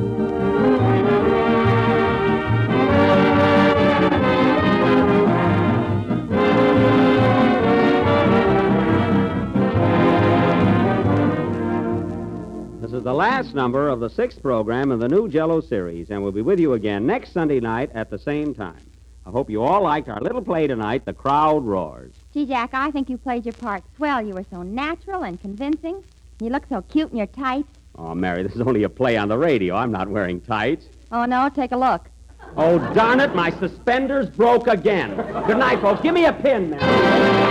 Is 13.04 13.06
the 13.06 13.14
last 13.14 13.54
number 13.54 13.90
of 13.90 14.00
the 14.00 14.10
sixth 14.10 14.42
program 14.42 14.90
in 14.90 14.98
the 14.98 15.10
new 15.10 15.28
Jello 15.28 15.60
series, 15.60 16.10
and 16.10 16.24
we'll 16.24 16.32
be 16.32 16.42
with 16.42 16.58
you 16.58 16.72
again 16.72 17.06
next 17.06 17.34
Sunday 17.34 17.60
night 17.60 17.92
at 17.94 18.10
the 18.10 18.18
same 18.18 18.56
time. 18.56 18.80
I 19.26 19.30
hope 19.30 19.50
you 19.50 19.62
all 19.62 19.84
liked 19.84 20.08
our 20.08 20.22
little 20.22 20.42
play 20.42 20.68
tonight, 20.68 21.04
The 21.04 21.12
Crowd 21.12 21.66
Roars. 21.66 22.14
Gee, 22.34 22.46
Jack, 22.46 22.70
I 22.72 22.92
think 22.92 23.10
you 23.10 23.18
played 23.18 23.46
your 23.46 23.56
part 23.56 23.84
swell. 23.98 24.26
You 24.26 24.34
were 24.36 24.46
so 24.50 24.64
natural 24.64 25.24
and 25.24 25.38
convincing. 25.42 26.02
You 26.40 26.50
look 26.50 26.64
so 26.70 26.82
cute 26.84 27.12
in 27.12 27.18
your 27.18 27.28
tights. 27.28 27.68
Oh, 27.96 28.16
Mary, 28.16 28.42
this 28.42 28.56
is 28.56 28.62
only 28.62 28.84
a 28.84 28.90
play 28.90 29.18
on 29.18 29.28
the 29.28 29.38
radio. 29.38 29.76
I'm 29.76 29.92
not 29.92 30.08
wearing 30.08 30.40
tights. 30.40 30.86
Oh, 31.12 31.26
no, 31.26 31.50
take 31.50 31.74
a 31.74 31.78
look. 31.78 32.10
Oh, 32.56 32.80
darn 32.94 33.20
it, 33.20 33.36
my 33.36 33.50
suspenders 33.50 34.30
broke 34.30 34.68
again. 34.68 35.18
Good 35.46 35.58
night, 35.58 35.82
folks. 35.82 36.02
Give 36.02 36.14
me 36.14 36.24
a 36.24 36.32
pin, 36.32 36.70
Mary. 36.70 37.43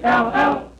J-E-L-L. 0.00 0.72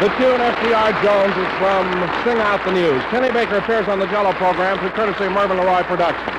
The 0.00 0.08
tune 0.18 0.40
FDR 0.40 1.02
Jones 1.02 1.36
is 1.36 1.52
from 1.58 1.86
Sing 2.24 2.38
Out 2.38 2.64
the 2.64 2.72
News. 2.72 3.02
Kenny 3.10 3.32
Baker 3.32 3.56
appears 3.56 3.88
on 3.88 3.98
the 3.98 4.06
Jello 4.06 4.32
program 4.32 4.78
through 4.78 4.90
courtesy 4.90 5.24
of 5.24 5.32
Mervyn 5.32 5.58
LeRoy 5.58 5.82
Productions. 5.84 6.38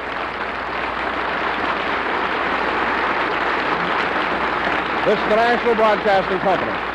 This 5.05 5.19
is 5.19 5.29
the 5.29 5.35
National 5.35 5.75
Broadcasting 5.75 6.39
Company. 6.39 6.92